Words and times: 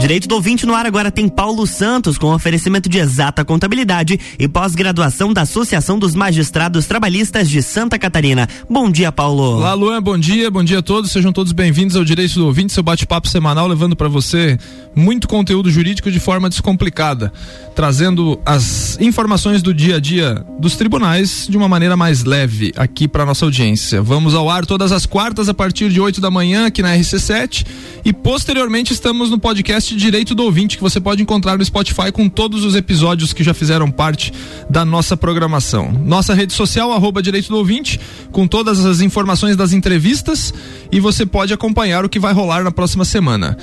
Direito 0.00 0.26
do 0.26 0.34
ouvinte 0.34 0.64
no 0.64 0.74
ar 0.74 0.86
agora 0.86 1.10
tem 1.10 1.28
Paulo 1.28 1.66
Santos 1.66 2.16
com 2.16 2.32
oferecimento 2.32 2.88
de 2.88 2.96
exata 2.96 3.44
contabilidade 3.44 4.18
e 4.38 4.48
pós-graduação 4.48 5.30
da 5.30 5.42
Associação 5.42 5.98
dos 5.98 6.14
Magistrados 6.14 6.86
Trabalhistas 6.86 7.50
de 7.50 7.62
Santa 7.62 7.98
Catarina. 7.98 8.48
Bom 8.68 8.90
dia, 8.90 9.12
Paulo. 9.12 9.58
Olá, 9.58 9.74
Luan, 9.74 10.02
bom 10.02 10.16
dia, 10.16 10.50
bom 10.50 10.64
dia 10.64 10.78
a 10.78 10.82
todos. 10.82 11.10
Sejam 11.10 11.34
todos 11.34 11.52
bem-vindos 11.52 11.96
ao 11.96 12.04
Direito 12.04 12.36
do 12.36 12.46
Ouvinte, 12.46 12.72
seu 12.72 12.82
bate-papo 12.82 13.28
semanal, 13.28 13.68
levando 13.68 13.94
para 13.94 14.08
você 14.08 14.56
muito 14.96 15.28
conteúdo 15.28 15.70
jurídico 15.70 16.10
de 16.10 16.18
forma 16.18 16.48
descomplicada, 16.48 17.30
trazendo 17.76 18.40
as 18.46 18.98
informações 19.00 19.60
do 19.60 19.74
dia 19.74 19.96
a 19.96 20.00
dia 20.00 20.42
dos 20.58 20.76
tribunais 20.76 21.46
de 21.48 21.58
uma 21.58 21.68
maneira 21.68 21.94
mais 21.94 22.24
leve 22.24 22.72
aqui 22.74 23.06
para 23.06 23.26
nossa 23.26 23.44
audiência. 23.44 24.00
Vamos 24.00 24.34
ao 24.34 24.48
ar 24.48 24.64
todas 24.64 24.92
as 24.92 25.04
quartas 25.04 25.48
a 25.50 25.54
partir 25.54 25.90
de 25.90 26.00
8 26.00 26.22
da 26.22 26.30
manhã 26.30 26.66
aqui 26.66 26.80
na 26.80 26.96
RC7 26.96 27.66
e 28.02 28.14
posteriormente 28.14 28.94
estamos 28.94 29.30
no 29.30 29.38
podcast 29.38 29.89
Direito 29.96 30.34
do 30.34 30.44
Ouvinte 30.44 30.76
que 30.76 30.82
você 30.82 31.00
pode 31.00 31.22
encontrar 31.22 31.58
no 31.58 31.64
Spotify 31.64 32.12
com 32.12 32.28
todos 32.28 32.64
os 32.64 32.74
episódios 32.74 33.32
que 33.32 33.42
já 33.42 33.54
fizeram 33.54 33.90
parte 33.90 34.32
da 34.68 34.84
nossa 34.84 35.16
programação. 35.16 35.92
Nossa 35.92 36.34
rede 36.34 36.52
social 36.52 36.92
arroba 36.92 37.22
Direito 37.22 37.48
do 37.48 37.56
Ouvinte 37.56 38.00
com 38.30 38.46
todas 38.46 38.84
as 38.84 39.00
informações 39.00 39.56
das 39.56 39.72
entrevistas 39.72 40.52
e 40.90 41.00
você 41.00 41.26
pode 41.26 41.52
acompanhar 41.52 42.04
o 42.04 42.08
que 42.08 42.18
vai 42.18 42.32
rolar 42.32 42.62
na 42.62 42.70
próxima 42.70 43.04
semana. 43.04 43.56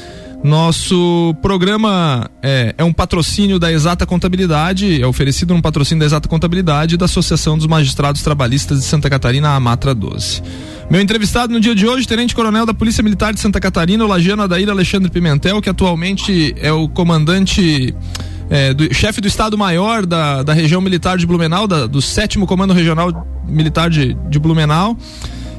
Nosso 0.44 1.36
programa 1.42 2.30
é, 2.44 2.76
é, 2.78 2.84
um 2.84 2.94
patrocínio 2.94 3.58
da 3.58 3.72
Exata 3.72 4.06
Contabilidade, 4.06 5.02
é 5.02 5.06
oferecido 5.06 5.54
um 5.54 5.62
patrocínio 5.62 6.00
da 6.00 6.06
Exata 6.06 6.30
Contabilidade 6.30 6.96
da 6.96 7.06
Associação 7.06 7.58
dos 7.58 7.66
Magistrados 7.66 8.22
Trabalhistas 8.22 8.80
de 8.80 8.86
Santa 8.86 9.10
Catarina, 9.10 9.50
a 9.50 9.56
Amatra 9.56 9.96
12. 9.96 10.44
Meu 10.90 11.02
entrevistado 11.02 11.52
no 11.52 11.60
dia 11.60 11.76
de 11.76 11.86
hoje, 11.86 12.08
Tenente 12.08 12.34
Coronel 12.34 12.66
da 12.66 12.74
Polícia 12.74 13.04
Militar 13.04 13.34
de 13.34 13.42
Santa 13.42 13.60
Catarina, 13.60 14.06
o 14.06 14.08
Lagiano 14.08 14.44
Adair 14.44 14.70
Alexandre 14.70 15.12
Pimentel, 15.12 15.62
que 15.62 15.70
atualmente 15.70 16.56
é 16.62 16.72
o 16.72 16.88
comandante. 16.88 17.94
É, 18.50 18.74
do, 18.74 18.94
chefe 18.94 19.20
do 19.20 19.28
Estado-Maior 19.28 20.06
da, 20.06 20.42
da 20.42 20.54
região 20.54 20.80
militar 20.80 21.18
de 21.18 21.26
Blumenau, 21.26 21.68
da, 21.68 21.86
do 21.86 22.02
sétimo 22.02 22.48
Comando 22.48 22.74
Regional 22.74 23.28
Militar 23.46 23.90
de, 23.90 24.14
de 24.30 24.40
Blumenau. 24.40 24.98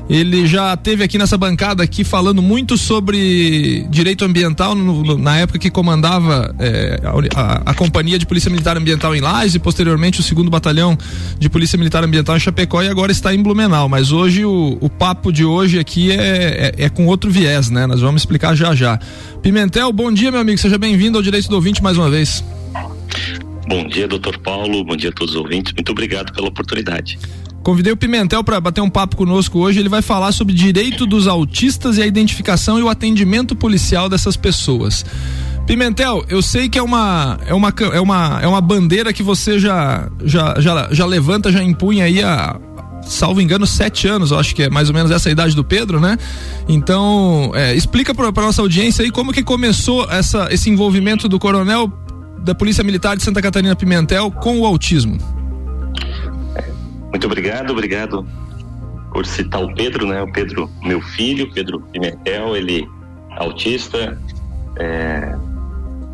Ele 0.08 0.46
já 0.46 0.74
teve 0.74 1.04
aqui 1.04 1.18
nessa 1.18 1.36
bancada 1.36 1.82
aqui 1.82 2.02
falando 2.02 2.40
muito 2.40 2.78
sobre 2.78 3.86
direito 3.90 4.24
ambiental 4.24 4.74
no, 4.74 5.02
no, 5.02 5.18
na 5.18 5.36
época 5.36 5.58
que 5.58 5.70
comandava 5.70 6.54
é, 6.58 6.98
a, 7.36 7.70
a, 7.70 7.74
Companhia 7.74 8.18
de 8.18 8.24
Polícia 8.24 8.50
Militar 8.50 8.76
Ambiental 8.78 9.14
em 9.14 9.20
Lages 9.20 9.56
e 9.56 9.58
posteriormente 9.58 10.20
o 10.20 10.22
segundo 10.22 10.50
Batalhão 10.50 10.96
de 11.38 11.50
Polícia 11.50 11.76
Militar 11.76 12.02
Ambiental 12.02 12.36
em 12.36 12.40
Chapecó 12.40 12.82
e 12.82 12.88
agora 12.88 13.12
está 13.12 13.34
em 13.34 13.42
Blumenau. 13.42 13.86
Mas 13.86 14.10
hoje 14.10 14.46
o, 14.46 14.78
o 14.80 14.88
papo 14.88 15.30
de 15.30 15.44
hoje 15.44 15.78
aqui 15.78 16.10
é, 16.10 16.72
é, 16.78 16.84
é, 16.84 16.88
com 16.88 17.06
outro 17.06 17.30
viés, 17.30 17.68
né? 17.68 17.86
Nós 17.86 18.00
vamos 18.00 18.22
explicar 18.22 18.54
já 18.54 18.74
já. 18.74 18.98
Pimentel, 19.42 19.92
bom 19.92 20.10
dia, 20.10 20.30
meu 20.30 20.40
amigo. 20.40 20.56
Seja 20.56 20.78
bem-vindo 20.78 21.18
ao 21.18 21.22
Direito 21.22 21.50
do 21.50 21.56
Ouvinte 21.56 21.82
mais 21.82 21.98
uma 21.98 22.08
vez. 22.08 22.42
Bom 23.68 23.86
dia, 23.86 24.08
doutor 24.08 24.38
Paulo. 24.38 24.82
Bom 24.82 24.96
dia 24.96 25.10
a 25.10 25.12
todos 25.12 25.34
os 25.34 25.40
ouvintes. 25.40 25.74
Muito 25.74 25.92
obrigado 25.92 26.32
pela 26.32 26.48
oportunidade. 26.48 27.18
Convidei 27.62 27.92
o 27.92 27.96
Pimentel 27.96 28.42
para 28.42 28.60
bater 28.60 28.80
um 28.80 28.88
papo 28.88 29.16
conosco 29.16 29.58
hoje. 29.58 29.80
Ele 29.80 29.88
vai 29.88 30.00
falar 30.00 30.32
sobre 30.32 30.54
direito 30.54 31.06
dos 31.06 31.26
autistas 31.26 31.98
e 31.98 32.02
a 32.02 32.06
identificação 32.06 32.78
e 32.78 32.82
o 32.82 32.88
atendimento 32.88 33.54
policial 33.54 34.08
dessas 34.08 34.36
pessoas. 34.36 35.04
Pimentel, 35.66 36.24
eu 36.30 36.40
sei 36.40 36.66
que 36.68 36.78
é 36.78 36.82
uma 36.82 37.38
é 37.46 37.52
uma 37.52 37.74
é 37.92 38.00
uma 38.00 38.40
é 38.42 38.46
uma 38.46 38.60
bandeira 38.60 39.12
que 39.12 39.22
você 39.22 39.58
já 39.58 40.08
já 40.24 40.58
já, 40.58 40.88
já 40.90 41.04
levanta, 41.04 41.52
já 41.52 41.62
impunha 41.62 42.04
aí 42.04 42.22
a 42.22 42.58
salvo 43.02 43.40
engano, 43.40 43.66
sete 43.66 44.06
anos, 44.06 44.30
eu 44.30 44.38
acho 44.38 44.54
que 44.54 44.64
é 44.64 44.70
mais 44.70 44.88
ou 44.88 44.94
menos 44.94 45.10
essa 45.10 45.30
idade 45.30 45.54
do 45.54 45.64
Pedro, 45.64 46.00
né? 46.00 46.16
Então, 46.68 47.52
é, 47.54 47.74
explica 47.74 48.14
para 48.14 48.42
nossa 48.42 48.60
audiência 48.60 49.04
aí 49.04 49.10
como 49.10 49.32
que 49.32 49.42
começou 49.42 50.10
essa, 50.10 50.48
esse 50.50 50.68
envolvimento 50.70 51.28
do 51.28 51.38
coronel 51.38 51.92
da 52.40 52.54
Polícia 52.54 52.84
Militar 52.84 53.16
de 53.16 53.22
Santa 53.22 53.40
Catarina 53.42 53.74
Pimentel 53.74 54.30
com 54.30 54.60
o 54.60 54.66
autismo. 54.66 55.18
Muito 57.10 57.26
obrigado, 57.26 57.70
obrigado 57.70 58.26
por 59.12 59.24
citar 59.24 59.62
o 59.62 59.74
Pedro, 59.74 60.06
né? 60.06 60.22
O 60.22 60.30
Pedro, 60.30 60.70
meu 60.82 61.00
filho, 61.00 61.50
Pedro 61.52 61.80
Pimentel, 61.80 62.56
ele 62.56 62.88
é 63.30 63.42
autista, 63.42 64.20
é, 64.76 65.34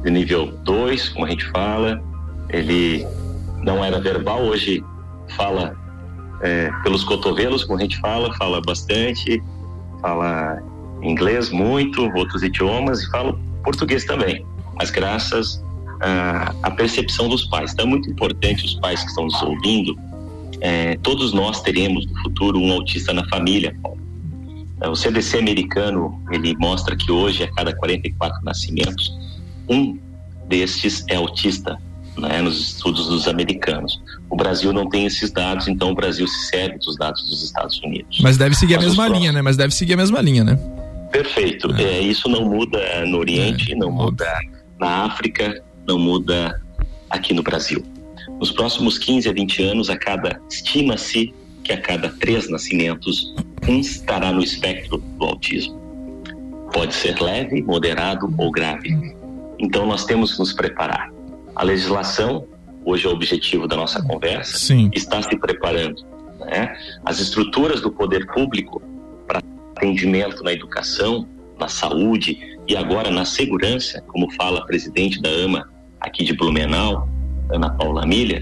de 0.03 0.11
nível 0.11 0.53
2, 0.65 1.11
como 1.11 1.27
a 1.27 1.31
gente 1.31 1.45
fala. 1.51 2.03
Ele 2.49 3.07
não 3.63 3.85
era 3.85 4.01
verbal, 4.01 4.43
hoje 4.43 4.85
fala 5.37 5.77
é, 6.43 6.71
pelos 6.83 7.03
cotovelos, 7.05 7.65
como 7.65 7.79
a 7.79 7.83
gente 7.83 7.99
fala, 7.99 8.33
fala 8.37 8.61
bastante, 8.61 9.43
fala 10.01 10.63
inglês 11.03 11.51
muito, 11.51 12.05
outros 12.15 12.43
idiomas 12.43 13.03
e 13.03 13.11
fala 13.11 13.39
português 13.65 14.05
também. 14.05 14.47
Mas 14.77 14.91
graças 14.91 15.63
à 16.63 16.71
percepção 16.71 17.29
dos 17.29 17.47
pais. 17.47 17.73
Então 17.73 17.87
é 17.87 17.89
muito 17.89 18.11
importante 18.11 18.65
os 18.65 18.75
pais 18.75 19.01
que 19.01 19.09
estão 19.09 19.25
nos 19.25 19.43
ouvindo 19.43 19.97
é, 20.61 20.97
todos 21.03 21.33
nós 21.33 21.61
teremos 21.63 22.07
no 22.07 22.23
futuro 22.23 22.59
um 22.59 22.73
autista 22.73 23.13
na 23.13 23.27
família. 23.29 23.77
É, 24.81 24.89
o 24.89 24.95
CDC 24.95 25.39
americano 25.39 26.21
ele 26.31 26.55
mostra 26.57 26.97
que 26.97 27.11
hoje 27.11 27.43
a 27.45 27.53
cada 27.53 27.75
44 27.75 28.45
nascimentos 28.45 29.13
um 29.69 29.99
destes 30.49 31.05
é 31.09 31.17
autista, 31.17 31.79
né, 32.19 32.41
nos 32.43 32.61
estudos 32.61 33.07
dos 33.09 33.27
americanos. 33.27 34.01
O 34.29 34.37
Brasil 34.37 34.73
não 34.73 34.89
tem 34.89 35.07
esses 35.07 35.31
dados, 35.33 35.69
então 35.69 35.91
o 35.91 35.95
Brasil 35.95 36.27
se 36.27 36.49
serve 36.49 36.79
dos 36.79 36.97
dados 36.97 37.29
dos 37.29 37.43
Estados 37.43 37.81
Unidos. 37.83 38.19
Mas 38.21 38.37
deve 38.37 38.55
seguir 38.55 38.77
Mas 38.77 38.85
a 38.85 38.89
mesma 38.89 39.09
linha, 39.09 39.33
né? 39.33 39.43
Mas 39.43 39.57
deve 39.57 39.75
seguir 39.75 39.95
a 39.95 39.97
mesma 39.97 40.21
linha, 40.21 40.45
né? 40.45 40.59
Perfeito. 41.11 41.73
É. 41.77 41.83
É, 41.83 42.01
isso 42.01 42.29
não 42.29 42.45
muda 42.45 43.07
no 43.07 43.19
Oriente, 43.19 43.73
é, 43.73 43.77
não 43.77 43.91
muda 43.91 44.27
na 44.79 45.05
África, 45.05 45.63
não 45.87 45.99
muda 45.99 46.61
aqui 47.09 47.33
no 47.33 47.43
Brasil. 47.43 47.85
Nos 48.39 48.51
próximos 48.51 48.99
15 48.99 49.29
a 49.29 49.33
20 49.33 49.63
anos, 49.63 49.91
a 49.91 49.97
cada 49.97 50.41
estima-se 50.51 51.33
que 51.65 51.73
a 51.73 51.81
cada 51.81 52.11
três 52.11 52.49
nascimentos, 52.49 53.35
um 53.67 53.81
estará 53.81 54.31
no 54.31 54.43
espectro 54.43 54.99
do 54.99 55.25
autismo. 55.25 55.81
Pode 56.73 56.95
ser 56.95 57.21
leve, 57.21 57.63
moderado 57.63 58.33
ou 58.37 58.51
grave. 58.51 59.17
Então 59.59 59.87
nós 59.87 60.05
temos 60.05 60.33
que 60.33 60.41
nos 60.41 60.53
preparar. 60.53 61.11
A 61.57 61.65
legislação, 61.65 62.47
hoje 62.85 63.07
é 63.07 63.09
o 63.09 63.13
objetivo 63.13 63.67
da 63.67 63.77
nossa 63.77 64.03
conversa, 64.03 64.59
Sim. 64.59 64.91
está 64.93 65.23
se 65.23 65.37
preparando. 65.39 66.05
Né? 66.41 66.77
As 67.05 67.21
estruturas 67.21 67.81
do 67.81 67.91
poder 67.91 68.27
público 68.27 68.83
para 69.27 69.41
atendimento 69.75 70.43
na 70.43 70.53
educação, 70.53 71.27
na 71.59 71.69
saúde 71.69 72.59
e 72.69 72.77
agora 72.77 73.11
na 73.11 73.25
segurança, 73.25 74.03
como 74.09 74.31
fala 74.33 74.61
a 74.61 74.67
presidente 74.67 75.21
da 75.23 75.31
AMA 75.31 75.71
aqui 76.01 76.25
de 76.25 76.35
Blumenau, 76.35 77.09
Ana 77.51 77.71
Paula 77.71 78.07
Milha, 78.07 78.41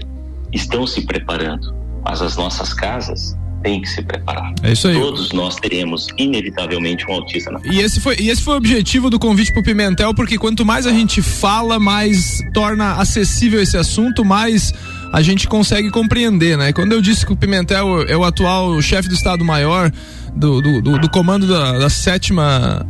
estão 0.51 0.85
se 0.85 1.01
preparando, 1.01 1.73
mas 2.03 2.21
as 2.21 2.35
nossas 2.35 2.73
casas 2.73 3.35
têm 3.63 3.81
que 3.81 3.89
se 3.89 4.01
preparar. 4.03 4.53
É 4.61 4.73
isso 4.73 4.87
aí. 4.87 4.99
Todos 4.99 5.31
nós 5.31 5.55
teremos 5.55 6.07
inevitavelmente 6.17 7.05
um 7.09 7.13
autista 7.13 7.49
na 7.49 7.59
E 7.63 7.79
esse 7.79 7.99
foi, 7.99 8.17
e 8.19 8.29
esse 8.29 8.41
foi 8.41 8.53
o 8.53 8.57
objetivo 8.57 9.09
do 9.09 9.17
convite 9.17 9.51
pro 9.53 9.63
Pimentel, 9.63 10.13
porque 10.13 10.37
quanto 10.37 10.65
mais 10.65 10.85
a 10.85 10.91
gente 10.91 11.21
fala, 11.21 11.79
mais 11.79 12.39
torna 12.53 12.95
acessível 12.95 13.61
esse 13.61 13.77
assunto, 13.77 14.23
mais 14.23 14.73
a 15.11 15.21
gente 15.21 15.47
consegue 15.47 15.89
compreender, 15.89 16.57
né? 16.57 16.73
Quando 16.73 16.91
eu 16.91 17.01
disse 17.01 17.25
que 17.25 17.31
o 17.31 17.37
Pimentel 17.37 18.03
é 18.03 18.17
o 18.17 18.23
atual 18.23 18.79
chefe 18.81 19.07
do 19.07 19.15
Estado-Maior 19.15 19.91
do, 20.35 20.61
do, 20.61 20.81
do, 20.81 20.99
do 20.99 21.09
comando 21.09 21.47
da, 21.47 21.79
da 21.79 21.89
sétima 21.89 22.85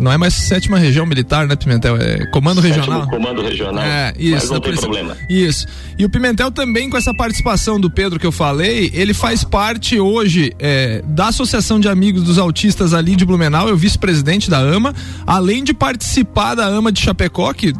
não 0.00 0.12
é 0.12 0.18
mais 0.18 0.34
sétima 0.34 0.78
região 0.78 1.04
militar, 1.06 1.46
né, 1.46 1.56
Pimentel? 1.56 1.96
É 1.96 2.26
comando 2.26 2.60
Sétimo 2.60 2.80
regional. 2.80 3.08
Comando 3.08 3.42
regional. 3.42 3.84
É, 3.84 4.12
isso. 4.18 4.34
Mas 4.34 4.50
não 4.50 4.60
tem 4.60 4.76
problema. 4.76 5.16
Isso. 5.28 5.66
E 5.98 6.04
o 6.04 6.10
Pimentel 6.10 6.50
também, 6.50 6.88
com 6.88 6.96
essa 6.96 7.12
participação 7.12 7.80
do 7.80 7.90
Pedro 7.90 8.18
que 8.18 8.26
eu 8.26 8.32
falei, 8.32 8.90
ele 8.94 9.12
faz 9.12 9.44
parte 9.44 9.98
hoje 9.98 10.52
é, 10.58 11.02
da 11.06 11.28
Associação 11.28 11.80
de 11.80 11.88
Amigos 11.88 12.22
dos 12.22 12.38
Autistas 12.38 12.94
ali 12.94 13.16
de 13.16 13.24
Blumenau, 13.24 13.68
é 13.68 13.72
o 13.72 13.76
vice-presidente 13.76 14.48
da 14.48 14.58
AMA, 14.58 14.94
além 15.26 15.64
de 15.64 15.74
participar 15.74 16.54
da 16.54 16.66
AMA 16.66 16.92
de 16.92 17.00
Chapecó, 17.00 17.52
que 17.52 17.74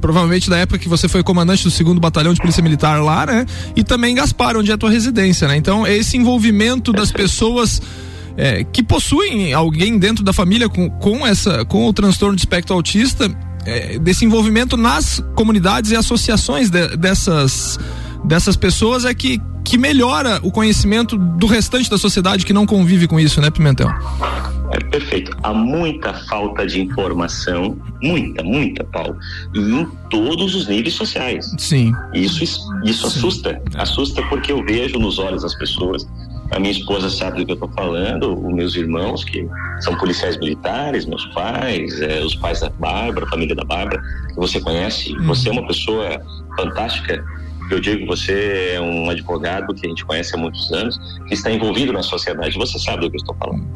provavelmente 0.00 0.48
da 0.48 0.58
época 0.58 0.78
que 0.78 0.88
você 0.88 1.08
foi 1.08 1.22
comandante 1.22 1.64
do 1.64 1.70
segundo 1.70 2.00
batalhão 2.00 2.32
de 2.32 2.40
polícia 2.40 2.62
militar 2.62 3.02
lá, 3.02 3.26
né? 3.26 3.46
E 3.74 3.82
também 3.82 4.14
Gaspar, 4.14 4.56
onde 4.56 4.70
é 4.70 4.74
a 4.74 4.78
tua 4.78 4.90
residência, 4.90 5.48
né? 5.48 5.56
Então, 5.56 5.86
esse 5.86 6.16
envolvimento 6.16 6.92
das 6.92 7.10
pessoas 7.12 7.82
é, 8.36 8.64
que 8.64 8.82
possuem 8.82 9.52
alguém 9.52 9.98
dentro 9.98 10.22
da 10.22 10.32
família 10.32 10.68
com, 10.68 10.90
com, 10.90 11.26
essa, 11.26 11.64
com 11.64 11.86
o 11.86 11.92
transtorno 11.92 12.36
de 12.36 12.42
espectro 12.42 12.74
autista, 12.74 13.30
é, 13.64 13.98
desse 13.98 14.24
envolvimento 14.24 14.76
nas 14.76 15.22
comunidades 15.34 15.90
e 15.90 15.96
associações 15.96 16.70
de, 16.70 16.96
dessas, 16.96 17.78
dessas 18.24 18.56
pessoas 18.56 19.04
é 19.04 19.12
que, 19.12 19.40
que 19.64 19.76
melhora 19.76 20.38
o 20.42 20.50
conhecimento 20.50 21.16
do 21.16 21.46
restante 21.46 21.90
da 21.90 21.98
sociedade 21.98 22.46
que 22.46 22.52
não 22.52 22.64
convive 22.64 23.08
com 23.08 23.18
isso, 23.18 23.40
né, 23.40 23.50
Pimentel? 23.50 23.88
É 24.72 24.80
perfeito. 24.80 25.36
Há 25.42 25.52
muita 25.52 26.12
falta 26.28 26.66
de 26.66 26.80
informação, 26.80 27.76
muita, 28.02 28.42
muita, 28.42 28.84
Paulo, 28.84 29.16
e 29.54 29.58
em 29.58 29.86
todos 30.10 30.54
os 30.54 30.68
níveis 30.68 30.94
sociais. 30.94 31.52
Sim. 31.58 31.92
Isso, 32.12 32.44
isso 32.44 32.68
Sim. 32.84 33.06
assusta. 33.06 33.62
Assusta 33.74 34.22
porque 34.28 34.52
eu 34.52 34.64
vejo 34.64 34.98
nos 34.98 35.18
olhos 35.18 35.42
das 35.42 35.54
pessoas 35.54 36.06
A 36.50 36.58
minha 36.58 36.72
esposa 36.72 37.10
sabe 37.10 37.38
do 37.38 37.46
que 37.46 37.52
eu 37.52 37.54
estou 37.54 37.70
falando, 37.70 38.34
os 38.34 38.54
meus 38.54 38.74
irmãos, 38.76 39.24
que 39.24 39.48
são 39.80 39.96
policiais 39.96 40.38
militares, 40.38 41.04
meus 41.04 41.24
pais, 41.26 42.00
é, 42.00 42.20
os 42.20 42.34
pais 42.36 42.60
da 42.60 42.70
Bárbara, 42.70 43.26
a 43.26 43.28
família 43.28 43.54
da 43.54 43.64
Bárbara, 43.64 44.00
que 44.28 44.36
você 44.36 44.60
conhece. 44.60 45.12
Uhum. 45.12 45.26
Você 45.26 45.48
é 45.48 45.52
uma 45.52 45.66
pessoa 45.66 46.20
fantástica. 46.56 47.24
Eu 47.70 47.80
digo, 47.80 48.06
você 48.06 48.72
é 48.74 48.80
um 48.80 49.10
advogado 49.10 49.74
que 49.74 49.86
a 49.86 49.88
gente 49.88 50.04
conhece 50.04 50.34
há 50.34 50.38
muitos 50.38 50.72
anos, 50.72 50.98
que 51.26 51.34
está 51.34 51.50
envolvido 51.50 51.92
na 51.92 52.02
sociedade. 52.02 52.56
Você 52.56 52.78
sabe 52.78 53.02
do 53.02 53.10
que 53.10 53.16
eu 53.16 53.20
estou 53.20 53.36
falando. 53.36 53.66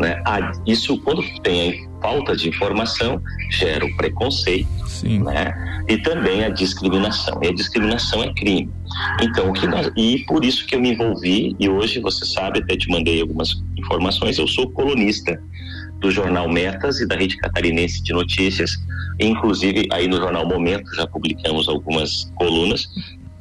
Né? 0.00 0.20
Ah, 0.24 0.52
isso, 0.66 0.98
quando 0.98 1.22
tem 1.42 1.88
falta 2.00 2.36
de 2.36 2.48
informação, 2.48 3.20
gera 3.50 3.84
o 3.84 3.96
preconceito, 3.96 4.68
Sim. 4.86 5.20
né? 5.20 5.54
E 5.88 5.98
também 5.98 6.44
a 6.44 6.48
discriminação. 6.48 7.38
E 7.42 7.48
a 7.48 7.52
discriminação 7.54 8.22
é 8.22 8.32
crime. 8.34 8.70
Então, 9.22 9.50
o 9.50 9.52
que 9.52 9.66
nós, 9.66 9.90
e 9.96 10.24
por 10.26 10.44
isso 10.44 10.66
que 10.66 10.74
eu 10.74 10.80
me 10.80 10.92
envolvi, 10.92 11.54
e 11.58 11.68
hoje 11.68 12.00
você 12.00 12.24
sabe, 12.24 12.60
até 12.60 12.76
te 12.76 12.88
mandei 12.88 13.20
algumas 13.20 13.50
informações, 13.76 14.38
eu 14.38 14.48
sou 14.48 14.70
colunista 14.70 15.40
do 16.00 16.10
jornal 16.10 16.48
Metas 16.48 17.00
e 17.00 17.06
da 17.06 17.16
Rede 17.16 17.36
Catarinense 17.36 18.02
de 18.02 18.12
Notícias, 18.12 18.72
inclusive 19.18 19.88
aí 19.90 20.06
no 20.06 20.16
jornal 20.18 20.46
Momento 20.46 20.94
já 20.94 21.06
publicamos 21.06 21.68
algumas 21.68 22.30
colunas. 22.36 22.88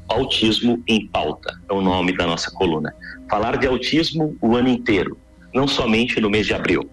Autismo 0.07 0.83
em 0.87 1.07
pauta 1.07 1.59
é 1.69 1.73
o 1.73 1.81
nome 1.81 2.15
da 2.15 2.27
nossa 2.27 2.51
coluna. 2.51 2.93
Falar 3.29 3.57
de 3.57 3.67
autismo 3.67 4.37
o 4.41 4.55
ano 4.55 4.69
inteiro, 4.69 5.17
não 5.53 5.67
somente 5.67 6.19
no 6.21 6.29
mês 6.29 6.45
de 6.45 6.53
abril 6.53 6.89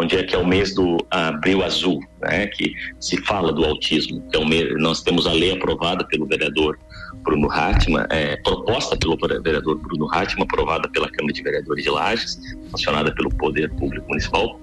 onde 0.00 0.16
é 0.16 0.22
que 0.22 0.34
é 0.34 0.38
o 0.38 0.46
mês 0.46 0.74
do 0.74 0.96
Abril 1.10 1.62
Azul, 1.62 2.00
né, 2.22 2.46
que 2.46 2.72
se 2.98 3.18
fala 3.24 3.52
do 3.52 3.64
autismo. 3.64 4.24
Mês, 4.48 4.74
nós 4.80 5.02
temos 5.02 5.26
a 5.26 5.32
lei 5.32 5.52
aprovada 5.52 6.04
pelo 6.06 6.26
vereador 6.26 6.78
Bruno 7.22 7.50
Hartmann, 7.50 8.06
é, 8.08 8.36
proposta 8.36 8.96
pelo 8.96 9.16
vereador 9.16 9.78
Bruno 9.78 10.08
Hartmann, 10.10 10.44
aprovada 10.44 10.88
pela 10.88 11.10
Câmara 11.10 11.34
de 11.34 11.42
Vereadores 11.42 11.84
de 11.84 11.90
Lages, 11.90 12.40
sancionada 12.70 13.14
pelo 13.14 13.28
Poder 13.36 13.70
Público 13.74 14.08
Municipal 14.08 14.58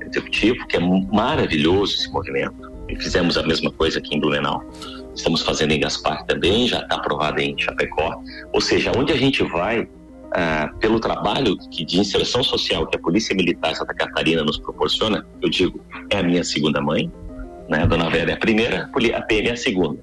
Executivo, 0.00 0.66
que 0.66 0.76
é 0.76 0.80
maravilhoso 0.80 1.94
esse 1.94 2.10
movimento. 2.10 2.72
E 2.88 2.96
fizemos 2.96 3.38
a 3.38 3.42
mesma 3.44 3.70
coisa 3.70 4.00
aqui 4.00 4.16
em 4.16 4.20
Blumenau. 4.20 4.64
Estamos 5.14 5.42
fazendo 5.42 5.72
em 5.72 5.80
Gaspar 5.80 6.24
também, 6.24 6.66
já 6.66 6.80
está 6.80 6.96
aprovada 6.96 7.42
em 7.42 7.56
Chapecó. 7.58 8.22
Ou 8.52 8.60
seja, 8.60 8.92
onde 8.96 9.12
a 9.12 9.16
gente 9.16 9.42
vai, 9.42 9.86
ah, 10.34 10.70
pelo 10.80 10.98
trabalho 10.98 11.56
que, 11.70 11.84
de 11.84 12.00
inserção 12.00 12.42
social 12.42 12.86
que 12.86 12.96
a 12.96 13.00
Polícia 13.00 13.34
Militar 13.34 13.74
Santa 13.74 13.94
Catarina 13.94 14.42
nos 14.42 14.58
proporciona, 14.58 15.26
eu 15.40 15.50
digo, 15.50 15.80
é 16.10 16.18
a 16.18 16.22
minha 16.22 16.42
segunda 16.42 16.80
mãe, 16.80 17.10
né? 17.68 17.82
A 17.82 17.86
Dona 17.86 18.08
Vera 18.08 18.30
é 18.32 18.34
a 18.34 18.38
primeira, 18.38 18.90
a 19.14 19.22
PM 19.22 19.48
é 19.48 19.52
a 19.52 19.56
segunda. 19.56 20.00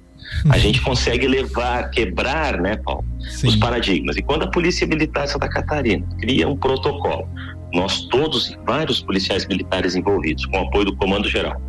A 0.50 0.56
gente 0.58 0.80
consegue 0.80 1.26
levar, 1.26 1.90
quebrar, 1.90 2.60
né, 2.60 2.76
Paulo, 2.76 3.04
Sim. 3.20 3.48
os 3.48 3.56
paradigmas. 3.56 4.16
E 4.16 4.22
quando 4.22 4.44
a 4.44 4.50
Polícia 4.50 4.86
Militar 4.86 5.26
Santa 5.26 5.48
Catarina 5.48 6.06
cria 6.20 6.48
um 6.48 6.56
protocolo, 6.56 7.28
nós 7.72 8.02
todos, 8.04 8.56
vários 8.66 9.00
policiais 9.00 9.46
militares 9.46 9.94
envolvidos, 9.94 10.44
com 10.46 10.58
apoio 10.58 10.86
do 10.86 10.96
Comando 10.96 11.28
Geral, 11.28 11.60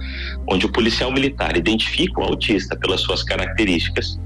onde 0.48 0.66
o 0.66 0.72
policial 0.72 1.12
militar 1.12 1.56
identifica 1.56 2.20
o 2.22 2.24
autista 2.24 2.76
pelas 2.76 3.02
suas 3.02 3.24
características, 3.24 4.20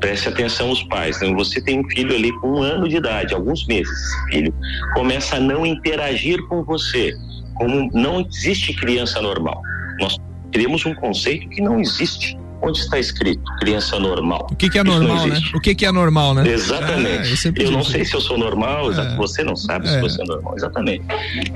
preste 0.00 0.28
atenção 0.28 0.70
os 0.70 0.82
pais. 0.84 1.20
Né? 1.20 1.32
Você 1.34 1.60
tem 1.60 1.80
um 1.80 1.88
filho 1.90 2.14
ali 2.14 2.32
com 2.40 2.58
um 2.58 2.62
ano 2.62 2.88
de 2.88 2.96
idade, 2.96 3.34
alguns 3.34 3.66
meses, 3.66 3.98
filho 4.30 4.54
começa 4.94 5.36
a 5.36 5.40
não 5.40 5.64
interagir 5.64 6.42
com 6.48 6.62
você, 6.64 7.12
como 7.54 7.88
não 7.92 8.20
existe 8.20 8.74
criança 8.74 9.20
normal. 9.22 9.62
Nós 10.00 10.18
criamos 10.52 10.84
um 10.84 10.94
conceito 10.94 11.48
que 11.48 11.60
não 11.60 11.80
existe. 11.80 12.36
Onde 12.62 12.78
está 12.78 12.98
escrito 12.98 13.42
criança 13.58 13.98
normal? 13.98 14.46
O 14.50 14.56
que, 14.56 14.70
que 14.70 14.78
é 14.78 14.84
normal, 14.84 15.26
né? 15.26 15.40
O 15.54 15.60
que, 15.60 15.74
que 15.74 15.84
é 15.84 15.90
normal, 15.90 16.34
né? 16.34 16.48
Exatamente. 16.48 17.48
É, 17.48 17.64
eu 17.64 17.70
não 17.72 17.82
sei 17.82 18.04
se 18.04 18.14
eu 18.14 18.20
sou 18.20 18.38
normal, 18.38 18.92
é. 18.92 19.16
você 19.16 19.42
não 19.42 19.56
sabe 19.56 19.88
se 19.88 19.96
é. 19.96 20.00
você 20.00 20.22
é 20.22 20.24
normal, 20.24 20.54
exatamente. 20.56 21.04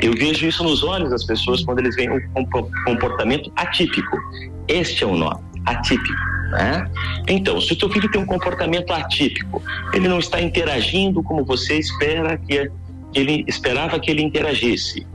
Eu 0.02 0.12
vejo 0.12 0.46
isso 0.46 0.64
nos 0.64 0.82
olhos 0.82 1.10
das 1.10 1.24
pessoas 1.24 1.64
quando 1.64 1.78
eles 1.78 1.94
veem 1.94 2.10
um 2.10 2.44
comportamento 2.84 3.52
atípico. 3.56 4.16
Este 4.66 5.04
é 5.04 5.06
o 5.06 5.16
nome, 5.16 5.40
atípico. 5.64 6.36
Né? 6.50 6.88
Então, 7.28 7.60
se 7.60 7.72
o 7.72 7.76
teu 7.76 7.88
filho 7.90 8.10
tem 8.10 8.20
um 8.20 8.26
comportamento 8.26 8.92
atípico, 8.92 9.62
ele 9.92 10.08
não 10.08 10.18
está 10.18 10.40
interagindo 10.40 11.22
como 11.22 11.44
você 11.44 11.78
espera 11.78 12.36
que 12.36 12.70
ele 13.14 13.44
esperava 13.46 13.98
que 13.98 14.10
ele 14.10 14.22
interagisse, 14.22 15.06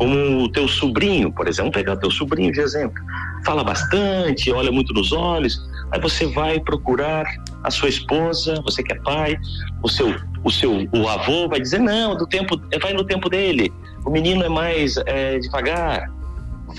como 0.00 0.44
o 0.44 0.48
teu 0.48 0.66
sobrinho, 0.66 1.30
por 1.30 1.46
exemplo, 1.46 1.70
vamos 1.70 1.74
pegar 1.74 1.96
teu 1.98 2.10
sobrinho 2.10 2.50
de 2.50 2.58
exemplo, 2.58 3.04
fala 3.44 3.62
bastante, 3.62 4.50
olha 4.50 4.72
muito 4.72 4.94
nos 4.94 5.12
olhos, 5.12 5.60
aí 5.92 6.00
você 6.00 6.26
vai 6.28 6.58
procurar 6.58 7.26
a 7.62 7.70
sua 7.70 7.90
esposa, 7.90 8.62
você 8.62 8.82
que 8.82 8.94
é 8.94 8.96
pai, 9.02 9.36
o 9.82 9.88
seu, 9.90 10.16
o 10.42 10.50
seu, 10.50 10.88
o 10.94 11.06
avô 11.06 11.46
vai 11.50 11.60
dizer 11.60 11.80
não, 11.80 12.16
do 12.16 12.26
tempo, 12.26 12.58
vai 12.80 12.94
no 12.94 13.04
tempo 13.04 13.28
dele, 13.28 13.70
o 14.06 14.08
menino 14.08 14.42
é 14.42 14.48
mais 14.48 14.96
é, 15.04 15.38
devagar, 15.38 16.10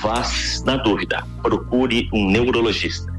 vá 0.02 0.24
na 0.66 0.78
dúvida, 0.78 1.24
procure 1.44 2.10
um 2.12 2.28
neurologista 2.28 3.12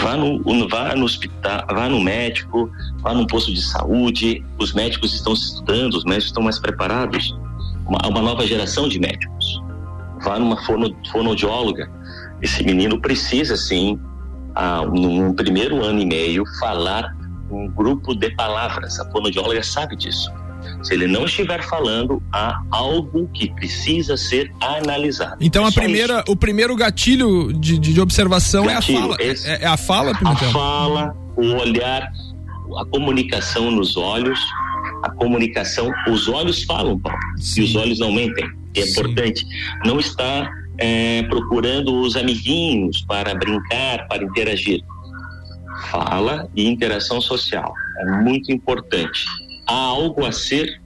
vá 0.00 0.16
no, 0.16 0.68
vá 0.68 0.96
no 0.96 1.04
hospital, 1.04 1.64
vá 1.70 1.88
no 1.88 2.00
médico, 2.00 2.68
vá 3.00 3.12
num 3.12 3.26
posto 3.26 3.52
de 3.52 3.62
saúde. 3.62 4.42
Os 4.58 4.72
médicos 4.72 5.12
estão 5.14 5.34
estudando, 5.34 5.94
os 5.94 6.04
médicos 6.04 6.28
estão 6.28 6.42
mais 6.42 6.58
preparados. 6.58 7.36
Uma, 7.86 7.98
uma 8.08 8.20
nova 8.20 8.46
geração 8.46 8.88
de 8.88 8.98
médicos. 8.98 9.60
Vá 10.22 10.38
numa 10.38 10.56
fono, 10.64 10.94
fonoaudióloga. 11.10 11.90
Esse 12.40 12.62
menino 12.64 13.00
precisa, 13.00 13.56
sim, 13.56 13.98
a, 14.54 14.84
num 14.86 15.32
primeiro 15.34 15.84
ano 15.84 16.00
e 16.00 16.06
meio, 16.06 16.44
falar 16.58 17.14
um 17.50 17.68
grupo 17.68 18.14
de 18.14 18.30
palavras. 18.34 18.98
A 19.00 19.10
fonoaudióloga 19.10 19.62
sabe 19.62 19.96
disso. 19.96 20.30
Se 20.82 20.94
ele 20.94 21.06
não 21.06 21.24
estiver 21.24 21.62
falando, 21.64 22.22
há 22.32 22.60
algo 22.70 23.28
que 23.34 23.52
precisa 23.54 24.16
ser 24.16 24.52
analisado. 24.60 25.36
Então, 25.40 25.64
a 25.66 25.72
primeira, 25.72 26.24
o 26.28 26.36
primeiro 26.36 26.74
gatilho 26.76 27.52
de, 27.52 27.78
de 27.78 28.00
observação 28.00 28.66
gatilho, 28.66 28.98
é 28.98 29.00
a 29.00 29.02
fala. 29.02 29.16
Esse, 29.20 29.48
é, 29.48 29.62
é, 29.62 29.66
a 29.66 29.76
fala, 29.76 30.14
Pimentel? 30.14 30.48
A 30.48 30.52
fala, 30.52 31.16
o 31.36 31.46
olhar, 31.54 32.12
a 32.78 32.84
comunicação 32.86 33.70
nos 33.70 33.96
olhos, 33.96 34.38
a 35.02 35.10
comunicação. 35.10 35.90
Os 36.08 36.28
olhos 36.28 36.64
falam, 36.64 36.98
Paulo, 36.98 37.18
Sim. 37.36 37.60
e 37.60 37.64
os 37.64 37.76
olhos 37.76 37.98
não 37.98 38.12
mentem. 38.12 38.48
É 38.74 38.82
Sim. 38.82 38.90
importante. 38.90 39.46
Não 39.84 39.98
está 39.98 40.50
é, 40.78 41.22
procurando 41.24 42.00
os 42.00 42.16
amiguinhos 42.16 43.02
para 43.02 43.34
brincar, 43.34 44.06
para 44.08 44.22
interagir. 44.24 44.80
Fala 45.90 46.48
e 46.54 46.66
interação 46.66 47.20
social. 47.20 47.72
É 47.98 48.04
muito 48.22 48.52
importante 48.52 49.24
há 49.66 49.74
algo 49.74 50.24
a 50.24 50.32
ser 50.32 50.80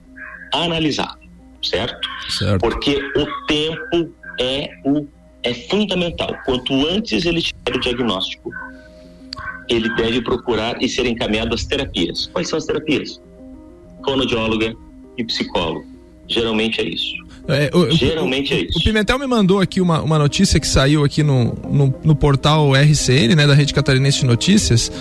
analisado, 0.53 1.19
certo? 1.61 2.07
certo. 2.29 2.61
Porque 2.61 2.97
o 3.15 3.45
tempo 3.47 4.13
é 4.39 4.69
o 4.85 5.07
é 5.43 5.53
fundamental. 5.53 6.35
Quanto 6.45 6.73
antes 6.87 7.25
ele 7.25 7.41
tiver 7.41 7.75
o 7.75 7.79
diagnóstico, 7.79 8.51
ele 9.69 9.93
deve 9.95 10.21
procurar 10.21 10.81
e 10.81 10.89
ser 10.89 11.05
encaminhado 11.05 11.53
às 11.53 11.65
terapias. 11.65 12.27
Quais 12.27 12.49
são 12.49 12.57
as 12.57 12.65
terapias? 12.65 13.21
Fonoaudióloga 14.03 14.75
e 15.17 15.23
psicólogo. 15.23 15.85
Geralmente 16.27 16.81
é 16.81 16.89
isso. 16.89 17.27
É, 17.47 17.71
o, 17.73 17.89
Geralmente 17.91 18.53
o, 18.53 18.57
é 18.57 18.61
isso. 18.61 18.79
O 18.79 18.83
Pimentel 18.83 19.17
me 19.17 19.25
mandou 19.25 19.61
aqui 19.61 19.79
uma, 19.79 20.01
uma 20.01 20.19
notícia 20.19 20.59
que 20.59 20.67
saiu 20.67 21.03
aqui 21.03 21.23
no, 21.23 21.55
no, 21.69 21.95
no 22.03 22.15
portal 22.15 22.73
RCN, 22.75 23.35
né, 23.35 23.47
da 23.47 23.53
Rede 23.53 23.73
Catarinense 23.73 24.19
de 24.19 24.25
Notícias, 24.25 24.91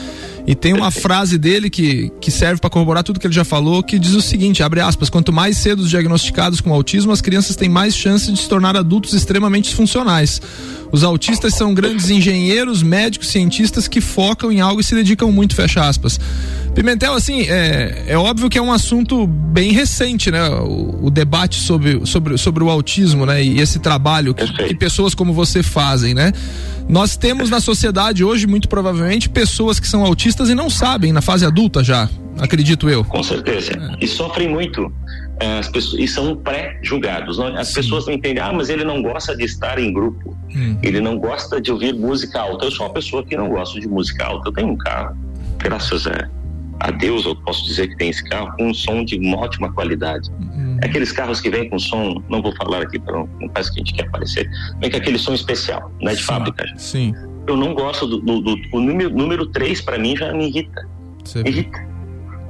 e 0.47 0.55
tem 0.55 0.73
uma 0.73 0.93
frase 0.93 1.37
dele 1.39 1.69
que, 1.69 2.13
que 2.21 2.31
serve 2.31 2.61
para 2.61 2.71
corroborar 2.71 3.03
tudo 3.03 3.19
que 3.19 3.27
ele 3.27 3.35
já 3.35 3.45
falou, 3.45 3.83
que 3.83 3.99
diz 3.99 4.15
o 4.15 4.23
seguinte, 4.23 4.63
abre 4.63 4.79
aspas, 4.81 5.11
quanto 5.11 5.33
mais 5.33 5.57
cedo 5.57 5.85
diagnosticados 5.89 6.61
com 6.61 6.73
autismo, 6.73 7.11
as 7.11 7.21
crianças 7.21 7.57
têm 7.57 7.69
mais 7.69 7.97
chance 7.97 8.31
de 8.31 8.39
se 8.39 8.49
tornar 8.49 8.77
adultos 8.77 9.13
extremamente 9.13 9.75
funcionais. 9.75 10.41
Os 10.93 11.03
autistas 11.03 11.53
são 11.55 11.75
grandes 11.75 12.11
engenheiros, 12.11 12.81
médicos, 12.81 13.27
cientistas 13.29 13.89
que 13.89 14.01
focam 14.01 14.53
em 14.53 14.61
algo 14.61 14.81
e 14.81 14.85
se 14.85 14.95
dedicam 14.95 15.33
muito, 15.33 15.57
fecha 15.57 15.83
aspas. 15.83 16.21
Pimentel, 16.77 17.15
assim, 17.15 17.41
é, 17.49 18.05
é 18.07 18.19
óbvio 18.19 18.51
que 18.51 18.59
é 18.59 18.63
um 18.63 18.71
assunto 18.71 19.27
bem 19.27 19.73
recente, 19.73 20.31
né? 20.31 20.47
O, 20.47 21.07
o 21.07 21.11
debate 21.11 21.59
sobre, 21.59 22.05
sobre, 22.05 22.37
sobre 22.37 22.63
o 22.63 22.69
autismo, 22.69 23.25
né? 23.25 23.43
E 23.43 23.63
esse 23.63 23.79
trabalho 23.79 24.35
que, 24.35 24.47
que 24.47 24.75
pessoas 24.75 25.15
como 25.15 25.33
você 25.33 25.63
fazem, 25.63 26.13
né? 26.13 26.35
Nós 26.87 27.17
temos 27.17 27.49
na 27.49 27.61
sociedade 27.61 28.23
hoje, 28.23 28.47
muito 28.47 28.69
provavelmente, 28.69 29.27
pessoas 29.27 29.81
que 29.81 29.89
são 29.89 30.05
autistas 30.05 30.51
e 30.51 30.55
não 30.55 30.69
sabem, 30.69 31.15
na 31.15 31.23
fase 31.23 31.47
adulta 31.47 31.83
já, 31.83 32.11
acredito 32.39 32.91
eu. 32.91 33.03
Com 33.05 33.23
certeza. 33.23 33.73
É. 33.73 34.05
E 34.05 34.07
sofrem 34.07 34.47
muito. 34.47 34.93
É, 35.41 35.59
as 35.59 35.69
pessoas, 35.71 35.99
e 35.99 36.07
são 36.07 36.37
pré-julgados. 36.37 37.41
As 37.41 37.69
Sim. 37.69 37.75
pessoas 37.77 38.07
não 38.07 38.13
entendem, 38.13 38.43
ah, 38.43 38.53
mas 38.53 38.69
ele 38.69 38.85
não 38.85 39.01
gosta 39.01 39.35
de 39.35 39.45
estar 39.45 39.79
em 39.79 39.95
grupo, 39.95 40.37
hum. 40.55 40.79
ele 40.83 41.01
não 41.01 41.19
gosta 41.19 41.59
de 41.59 41.73
ouvir 41.73 41.95
música 41.95 42.39
alta. 42.39 42.67
Eu 42.67 42.71
sou 42.71 42.85
uma 42.85 42.93
pessoa 42.93 43.25
que 43.25 43.35
não 43.35 43.49
gosta 43.49 43.81
de 43.81 43.89
música 43.89 44.27
alta. 44.27 44.51
Eu 44.51 44.53
tenho 44.53 44.69
um 44.69 44.77
carro, 44.77 45.17
graças 45.59 46.07
a, 46.07 46.29
a 46.81 46.91
Deus, 46.91 47.25
eu 47.25 47.35
posso 47.37 47.65
dizer 47.65 47.89
que 47.89 47.97
tem 47.97 48.11
esse 48.11 48.23
carro 48.29 48.55
com 48.57 48.69
um 48.69 48.75
som 48.75 49.05
de 49.05 49.19
uma 49.19 49.39
ótima 49.39 49.73
qualidade. 49.73 50.31
Hum. 50.41 50.79
Aqueles 50.83 51.11
carros 51.13 51.41
que 51.41 51.49
vêm 51.49 51.69
com 51.71 51.79
som, 51.79 52.23
não 52.29 52.43
vou 52.43 52.55
falar 52.57 52.83
aqui 52.83 52.99
para 52.99 53.15
não, 53.15 53.29
não 53.41 53.49
parece 53.49 53.73
que 53.73 53.81
a 53.81 53.85
gente 53.85 53.95
quer 53.95 54.07
aparecer, 54.07 54.51
vem 54.81 54.91
com 54.91 54.97
aquele 54.97 55.19
som 55.19 55.35
especial, 55.35 55.91
não 56.01 56.11
é 56.11 56.15
de 56.15 56.21
Sim. 56.21 56.27
fábrica. 56.27 56.65
Sim. 56.77 57.15
Eu 57.47 57.57
não 57.57 57.75
gosto 57.75 58.07
do, 58.07 58.19
do, 58.19 58.41
do 58.41 58.57
o 58.73 58.81
número, 58.81 59.11
número 59.11 59.47
3 59.47 59.81
para 59.83 59.99
mim 59.99 60.17
já 60.17 60.33
me 60.33 60.49
irrita. 60.49 60.87
Me 61.37 61.51
irrita. 61.51 61.87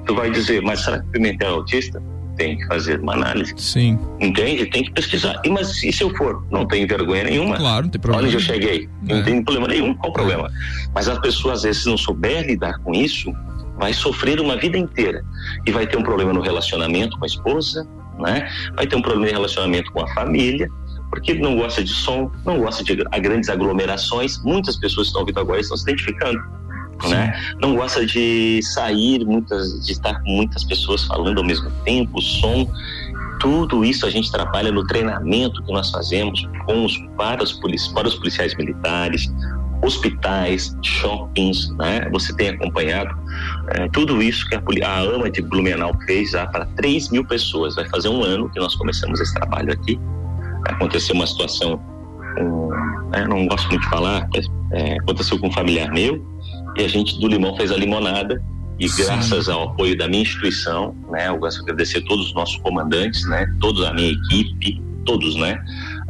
Tu 0.06 0.14
vai 0.14 0.30
dizer, 0.30 0.62
mas 0.62 0.80
será 0.80 1.00
que 1.00 1.09
o 1.09 1.11
Pimentel 1.12 1.49
é 1.49 1.52
autista? 1.52 2.02
tem 2.37 2.56
que 2.56 2.66
fazer 2.66 3.00
uma 3.00 3.14
análise. 3.14 3.54
Sim. 3.56 3.99
Entende? 4.21 4.66
Tem 4.66 4.85
que 4.85 4.92
pesquisar. 4.92 5.40
E, 5.45 5.50
mas 5.50 5.83
e 5.83 5.92
se 5.92 6.02
eu 6.02 6.14
for? 6.16 6.47
Não 6.50 6.66
tem 6.66 6.87
vergonha 6.87 7.25
nenhuma. 7.25 7.56
Claro, 7.56 7.85
não 7.85 7.90
tem 7.90 8.00
problema. 8.00 8.23
Olha 8.23 8.28
onde 8.28 8.37
eu 8.37 8.40
cheguei. 8.40 8.88
Não 9.02 9.16
é. 9.16 9.23
tem 9.23 9.42
problema 9.42 9.68
nenhum. 9.68 9.95
Qual 9.95 10.11
o 10.11 10.12
problema? 10.12 10.50
Mas 10.95 11.09
as 11.09 11.18
pessoas, 11.18 11.59
às 11.59 11.62
vezes, 11.64 11.83
se 11.83 11.88
não 11.88 11.97
souber 11.97 12.47
lidar 12.47 12.78
com 12.80 12.92
isso, 12.92 13.33
vai 13.76 13.92
sofrer 13.92 14.40
uma 14.40 14.56
vida 14.56 14.76
inteira. 14.76 15.25
E 15.66 15.71
vai 15.71 15.87
ter 15.87 15.97
um 15.97 16.02
problema 16.02 16.33
no 16.33 16.40
relacionamento 16.40 17.16
com 17.18 17.25
a 17.25 17.26
esposa, 17.26 17.87
né? 18.18 18.49
Vai 18.75 18.87
ter 18.87 18.97
um 18.97 19.02
problema 19.02 19.26
no 19.26 19.33
relacionamento 19.33 19.92
com 19.92 20.02
a 20.02 20.09
família, 20.14 20.68
porque 21.11 21.35
não 21.35 21.56
gosta 21.56 21.83
de 21.85 21.90
som, 21.90 22.30
não 22.45 22.59
gosta 22.59 22.83
de 22.83 22.97
grandes 23.21 23.49
aglomerações. 23.49 24.42
Muitas 24.42 24.76
pessoas 24.76 25.06
que 25.06 25.11
estão 25.11 25.21
ouvindo 25.23 25.40
agora 25.40 25.61
estão 25.61 25.76
se 25.76 25.85
identificando. 25.85 26.40
Né? 27.09 27.38
Não 27.61 27.76
gosta 27.76 28.06
de 28.06 28.61
sair, 28.62 29.25
muitas, 29.25 29.85
de 29.85 29.92
estar 29.92 30.18
com 30.23 30.30
muitas 30.30 30.64
pessoas 30.64 31.04
falando 31.04 31.38
ao 31.38 31.45
mesmo 31.45 31.71
tempo, 31.85 32.21
som. 32.23 32.71
Tudo 33.38 33.85
isso 33.85 34.06
a 34.06 34.11
gente 34.11 34.33
trabalha 34.33 34.73
no 34.73 34.85
treinamento 34.87 35.62
que 35.62 35.73
nós 35.73 35.90
fazemos 35.90 36.49
com 36.64 36.87
os, 36.87 36.97
para, 37.18 37.42
os, 37.42 37.52
para 37.92 38.09
os 38.09 38.14
policiais 38.14 38.56
militares, 38.56 39.30
hospitais, 39.83 40.75
shoppings, 40.83 41.68
né? 41.76 42.09
Você 42.11 42.35
tem 42.35 42.49
acompanhado 42.49 43.14
é, 43.69 43.88
tudo 43.88 44.23
isso 44.23 44.49
que 44.49 44.55
a, 44.55 44.62
a 44.87 45.00
AMA 45.00 45.31
de 45.31 45.43
Blumenau 45.43 45.97
fez 46.07 46.31
já 46.31 46.47
para 46.47 46.66
3 46.76 47.11
mil 47.11 47.25
pessoas. 47.25 47.75
Vai 47.75 47.88
fazer 47.88 48.09
um 48.09 48.23
ano 48.23 48.49
que 48.50 48.59
nós 48.59 48.75
começamos 48.75 49.21
esse 49.21 49.35
trabalho 49.35 49.73
aqui. 49.73 49.99
Aconteceu 50.69 51.14
uma 51.14 51.26
situação, 51.26 51.81
um, 52.38 52.69
né? 53.11 53.26
não 53.28 53.47
gosto 53.47 53.69
muito 53.69 53.83
de 53.83 53.88
falar, 53.88 54.28
mas, 54.35 54.47
é, 54.73 54.99
aconteceu 54.99 55.38
com 55.38 55.49
um 55.49 55.52
familiar 55.52 55.90
meu 55.93 56.25
e 56.76 56.85
a 56.85 56.88
gente 56.88 57.19
do 57.19 57.28
Limão 57.28 57.57
fez 57.57 57.73
a 57.73 57.76
limonada 57.76 58.43
e 58.78 58.88
Sim. 58.88 59.05
graças 59.05 59.49
ao 59.49 59.71
apoio 59.71 59.97
da 59.97 60.07
minha 60.07 60.23
instituição, 60.23 60.95
né, 61.11 61.28
eu 61.28 61.38
gosto 61.38 61.59
de 61.59 61.62
agradecer 61.62 62.02
todos 62.02 62.26
os 62.26 62.35
nossos 62.35 62.57
comandantes, 62.59 63.26
né, 63.26 63.47
toda 63.61 63.88
a 63.88 63.95
minha 63.95 64.12
equipe, 64.12 64.81
todos, 65.05 65.35
né, 65.37 65.59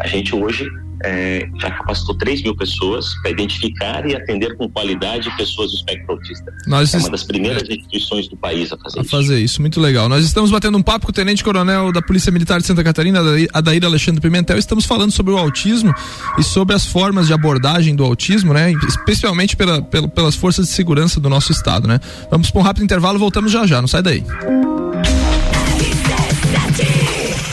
a 0.01 0.07
gente 0.09 0.35
hoje 0.35 0.69
é, 1.07 1.49
já 1.61 1.71
capacitou 1.71 2.17
3 2.17 2.43
mil 2.43 2.57
pessoas 2.57 3.15
para 3.23 3.31
identificar 3.31 4.05
e 4.07 4.15
atender 4.15 4.57
com 4.57 4.69
qualidade 4.69 5.35
pessoas 5.37 5.71
do 5.71 5.77
espectro 5.77 6.13
autista. 6.13 6.53
Nós 6.67 6.93
é 6.93 6.99
uma 6.99 7.11
das 7.11 7.23
primeiras 7.23 7.63
é, 7.69 7.75
instituições 7.75 8.29
do 8.29 8.37
país 8.37 8.73
a 8.73 8.77
fazer 8.77 8.99
a 8.99 9.03
isso. 9.03 9.11
fazer 9.11 9.39
isso, 9.39 9.61
muito 9.61 9.81
legal. 9.81 10.09
Nós 10.09 10.25
estamos 10.25 10.51
batendo 10.51 10.77
um 10.77 10.83
papo 10.83 11.07
com 11.07 11.13
o 11.13 11.15
Tenente 11.15 11.45
Coronel 11.45 11.93
da 11.93 12.03
Polícia 12.03 12.33
Militar 12.33 12.61
de 12.61 12.67
Santa 12.67 12.83
Catarina, 12.83 13.21
Adair 13.53 13.85
Alexandre 13.85 14.21
Pimentel. 14.21 14.59
Estamos 14.59 14.85
falando 14.85 15.13
sobre 15.13 15.33
o 15.33 15.39
autismo 15.39 15.95
e 16.39 16.43
sobre 16.43 16.75
as 16.75 16.85
formas 16.85 17.29
de 17.29 17.33
abordagem 17.33 17.95
do 17.95 18.05
autismo, 18.05 18.53
né? 18.53 18.73
Especialmente 18.89 19.57
pela, 19.57 19.81
pela, 19.83 20.09
pelas 20.09 20.35
forças 20.35 20.67
de 20.67 20.73
segurança 20.73 21.21
do 21.21 21.29
nosso 21.29 21.53
estado, 21.53 21.87
né? 21.87 22.01
Vamos 22.31 22.51
para 22.51 22.61
um 22.61 22.65
rápido 22.65 22.83
intervalo, 22.83 23.19
voltamos 23.19 23.53
já 23.53 23.67
já, 23.67 23.81
não 23.81 23.89
sai 23.89 24.03
daí. 24.03 24.25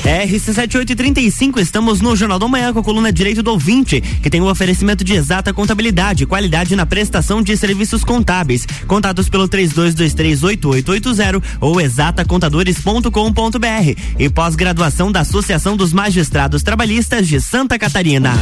RC7835, 0.04 1.60
estamos 1.60 2.02
no 2.02 2.16
Jornal 2.16 2.38
da 2.38 2.48
Manhã 2.48 2.74
com 2.74 2.80
a 2.80 2.84
coluna 2.84 3.12
Direito 3.12 3.42
do 3.42 3.52
Ouvinte, 3.52 4.02
que 4.02 4.30
tem 4.30 4.42
o 4.42 4.46
um 4.46 4.50
oferecimento 4.50 5.04
de 5.04 5.14
exata 5.14 5.54
contabilidade, 5.54 6.26
qualidade 6.26 6.76
na 6.76 6.86
prestação 6.86 7.42
de 7.42 7.56
serviços 7.56 8.04
contábeis. 8.04 8.66
Contatos 8.86 9.30
pelo 9.30 9.48
32238880 9.48 11.42
ou 11.62 11.80
exatacontadores.com.br 11.80 14.02
e 14.20 14.30
pós-graduação 14.30 15.12
da 15.12 15.22
Associação 15.22 15.78
dos 15.78 15.94
Magistrados 15.94 16.64
Trabalhistas 16.64 17.28
de 17.28 17.40
Santa 17.40 17.80
Catarina. 17.80 18.34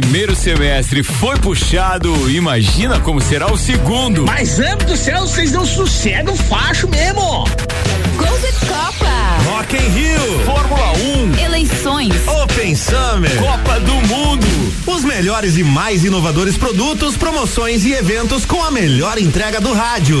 Primeiro 0.00 0.34
semestre 0.34 1.04
foi 1.04 1.36
puxado, 1.36 2.28
imagina 2.28 2.98
como 2.98 3.20
será 3.20 3.52
o 3.52 3.56
segundo. 3.56 4.24
Mas, 4.26 4.58
amo 4.58 4.84
do 4.84 4.96
céu, 4.96 5.20
vocês 5.20 5.52
não 5.52 5.64
sossegam 5.64 6.34
facho 6.36 6.88
mesmo. 6.88 7.20
Gol 8.16 8.38
de 8.38 8.66
Copa. 8.66 9.38
Rock 9.44 9.76
in 9.76 9.88
Rio. 9.90 10.40
Fórmula 10.44 10.92
1. 11.38 11.44
Eleições. 11.44 12.12
Open 12.26 12.74
Summer. 12.74 13.36
Copa 13.38 13.78
do 13.80 13.94
Mundo. 14.08 14.46
Os 14.84 15.04
melhores 15.04 15.56
e 15.56 15.62
mais 15.62 16.04
inovadores 16.04 16.56
produtos, 16.56 17.16
promoções 17.16 17.84
e 17.84 17.92
eventos 17.92 18.44
com 18.44 18.64
a 18.64 18.72
melhor 18.72 19.16
entrega 19.16 19.60
do 19.60 19.72
rádio. 19.72 20.20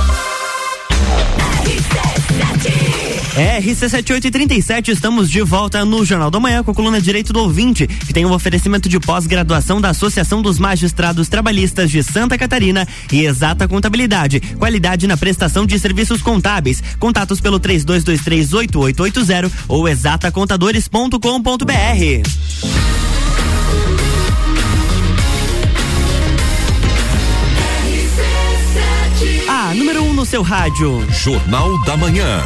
RC7837, 3.35 4.89
estamos 4.89 5.29
de 5.29 5.41
volta 5.41 5.85
no 5.85 6.03
Jornal 6.03 6.29
da 6.29 6.39
Manhã 6.39 6.63
com 6.63 6.71
a 6.71 6.73
coluna 6.73 6.99
Direito 6.99 7.31
do 7.31 7.39
Ouvinte, 7.39 7.87
que 7.87 8.13
tem 8.13 8.25
um 8.25 8.33
oferecimento 8.33 8.89
de 8.89 8.99
pós-graduação 8.99 9.79
da 9.79 9.89
Associação 9.89 10.41
dos 10.41 10.59
Magistrados 10.59 11.29
Trabalhistas 11.29 11.89
de 11.89 12.03
Santa 12.03 12.37
Catarina 12.37 12.85
e 13.11 13.25
Exata 13.25 13.67
Contabilidade, 13.67 14.41
qualidade 14.57 15.07
na 15.07 15.15
prestação 15.15 15.65
de 15.65 15.79
serviços 15.79 16.21
contábeis. 16.21 16.83
Contatos 16.99 17.39
pelo 17.39 17.59
32238880 17.59 19.51
ou 19.67 19.87
exatacontadores.com.br. 19.87 21.71
A 29.47 29.73
número 29.73 30.03
1 30.03 30.09
um 30.09 30.13
no 30.13 30.25
seu 30.25 30.41
rádio. 30.41 31.05
Jornal 31.11 31.81
da 31.85 31.95
Manhã. 31.95 32.41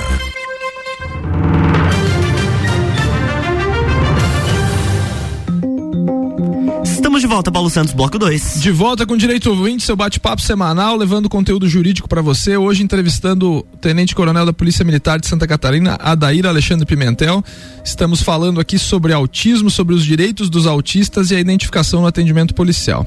De 7.25 7.29
volta, 7.29 7.51
Paulo 7.51 7.71
Santos, 7.71 7.91
bloco 7.91 8.19
2. 8.19 8.61
De 8.61 8.69
volta 8.69 9.03
com 9.03 9.17
direito 9.17 9.49
ouvinte, 9.49 9.83
seu 9.83 9.95
bate-papo 9.95 10.43
semanal, 10.43 10.95
levando 10.95 11.27
conteúdo 11.27 11.67
jurídico 11.67 12.07
para 12.07 12.21
você. 12.21 12.55
Hoje 12.55 12.83
entrevistando 12.83 13.51
o 13.51 13.63
Tenente 13.81 14.13
Coronel 14.13 14.45
da 14.45 14.53
Polícia 14.53 14.85
Militar 14.85 15.19
de 15.19 15.25
Santa 15.25 15.47
Catarina, 15.47 15.97
Adair 15.99 16.45
Alexandre 16.45 16.85
Pimentel. 16.85 17.43
Estamos 17.83 18.21
falando 18.21 18.59
aqui 18.59 18.77
sobre 18.77 19.11
autismo, 19.11 19.71
sobre 19.71 19.95
os 19.95 20.05
direitos 20.05 20.51
dos 20.51 20.67
autistas 20.67 21.31
e 21.31 21.35
a 21.35 21.39
identificação 21.39 22.01
no 22.01 22.07
atendimento 22.07 22.53
policial. 22.53 23.03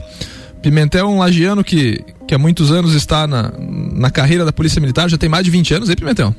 Pimentel 0.60 1.06
é 1.06 1.08
um 1.08 1.18
lagiano 1.18 1.62
que, 1.62 2.04
que 2.26 2.34
há 2.34 2.38
muitos 2.38 2.72
anos 2.72 2.94
está 2.94 3.25
na, 3.25 3.52
na 3.56 4.10
carreira 4.10 4.44
da 4.44 4.52
Polícia 4.52 4.80
Militar, 4.80 5.08
já 5.08 5.16
tem 5.16 5.28
mais 5.28 5.44
de 5.44 5.52
20 5.52 5.75
anos, 5.75 5.90
hein, 5.90 5.94
Pimentel? 5.96 6.34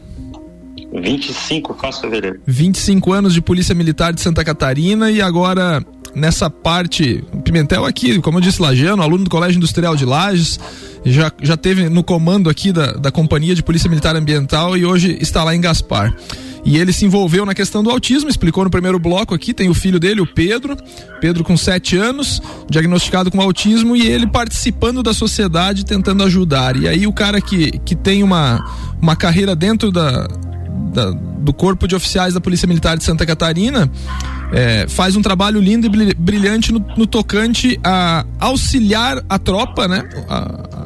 25, 0.92 1.78
faço 1.80 2.02
fevereiro. 2.02 2.42
25 2.46 3.14
anos 3.14 3.34
de 3.34 3.42
Polícia 3.42 3.74
Militar 3.74 4.12
de 4.12 4.20
Santa 4.20 4.44
Catarina 4.44 5.10
e 5.10 5.22
agora 5.22 5.82
nessa 6.16 6.50
parte, 6.50 7.24
Pimentel 7.44 7.86
aqui, 7.86 8.20
como 8.20 8.38
eu 8.38 8.42
disse, 8.42 8.62
Lagiano, 8.62 9.02
aluno 9.02 9.24
do 9.24 9.30
Colégio 9.30 9.58
Industrial 9.58 9.96
de 9.96 10.06
Lages, 10.06 10.60
já, 11.06 11.32
já 11.42 11.56
teve 11.56 11.90
no 11.90 12.04
comando 12.04 12.50
aqui 12.50 12.72
da, 12.72 12.94
da 12.94 13.12
Companhia 13.12 13.56
de 13.56 13.64
Polícia 13.64 13.90
Militar 13.90 14.16
Ambiental 14.16 14.78
e 14.78 14.86
hoje 14.86 15.18
está 15.22 15.44
lá 15.44 15.56
em 15.56 15.62
Gaspar. 15.62 16.14
E 16.66 16.78
ele 16.78 16.92
se 16.92 17.06
envolveu 17.06 17.46
na 17.46 17.56
questão 17.56 17.82
do 17.82 17.90
autismo, 17.90 18.30
explicou 18.30 18.64
no 18.64 18.70
primeiro 18.70 19.00
bloco 19.00 19.34
aqui, 19.34 19.54
tem 19.54 19.70
o 19.70 19.74
filho 19.74 20.00
dele, 20.00 20.22
o 20.22 20.28
Pedro, 20.28 20.78
Pedro 21.22 21.44
com 21.44 21.56
7 21.56 21.98
anos, 21.98 22.42
diagnosticado 22.70 23.32
com 23.32 23.42
autismo 23.42 23.96
e 23.96 24.06
ele 24.06 24.28
participando 24.28 25.02
da 25.02 25.14
sociedade, 25.14 25.86
tentando 25.86 26.24
ajudar. 26.24 26.76
E 26.76 26.88
aí 26.88 27.08
o 27.08 27.14
cara 27.14 27.40
que, 27.40 27.80
que 27.80 27.96
tem 27.96 28.24
uma, 28.24 28.64
uma 29.02 29.16
carreira 29.16 29.56
dentro 29.56 29.90
da, 29.90 30.28
da, 30.94 31.12
do 31.12 31.54
Corpo 31.54 31.88
de 31.88 31.96
Oficiais 31.96 32.34
da 32.34 32.42
Polícia 32.42 32.68
Militar 32.68 32.98
de 32.98 33.04
Santa 33.04 33.26
Catarina 33.26 33.90
é, 34.52 34.88
faz 34.88 35.16
um 35.16 35.22
trabalho 35.22 35.60
lindo 35.60 35.86
e 35.86 36.14
brilhante 36.14 36.72
no, 36.72 36.84
no, 36.98 37.06
tocante 37.06 37.80
a 37.84 38.26
auxiliar 38.40 39.24
a 39.30 39.38
tropa, 39.38 39.88
né? 39.88 40.04
A, 40.28 40.38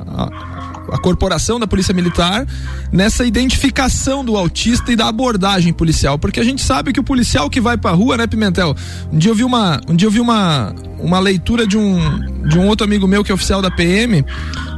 a, 0.07 0.95
a, 0.95 0.98
corporação 1.00 1.60
da 1.60 1.65
Polícia 1.65 1.93
Militar 1.93 2.45
nessa 2.91 3.25
identificação 3.25 4.24
do 4.24 4.38
autista 4.38 4.91
e 4.91 4.95
da 4.95 5.07
abordagem 5.07 5.74
policial, 5.74 6.19
porque 6.19 6.39
a 6.39 6.43
gente 6.43 6.62
sabe 6.62 6.91
que 6.91 7.00
o 7.00 7.03
policial 7.03 7.50
que 7.50 7.62
vai 7.62 7.77
pra 7.77 7.91
rua, 7.91 8.17
né, 8.17 8.27
Pimentel? 8.27 8.75
Um 9.12 9.17
dia 9.17 9.31
eu 9.31 9.36
vi 9.36 9.43
uma, 9.43 9.79
um 9.88 9.95
dia 9.95 10.07
eu 10.07 10.12
vi 10.12 10.19
uma, 10.19 10.74
uma 11.00 11.19
leitura 11.19 11.65
de 11.65 11.77
um, 11.77 12.48
de 12.48 12.60
um 12.60 12.67
outro 12.67 12.86
amigo 12.86 13.07
meu 13.07 13.24
que 13.24 13.31
é 13.31 13.36
oficial 13.36 13.62
da 13.62 13.72
PM, 13.72 14.25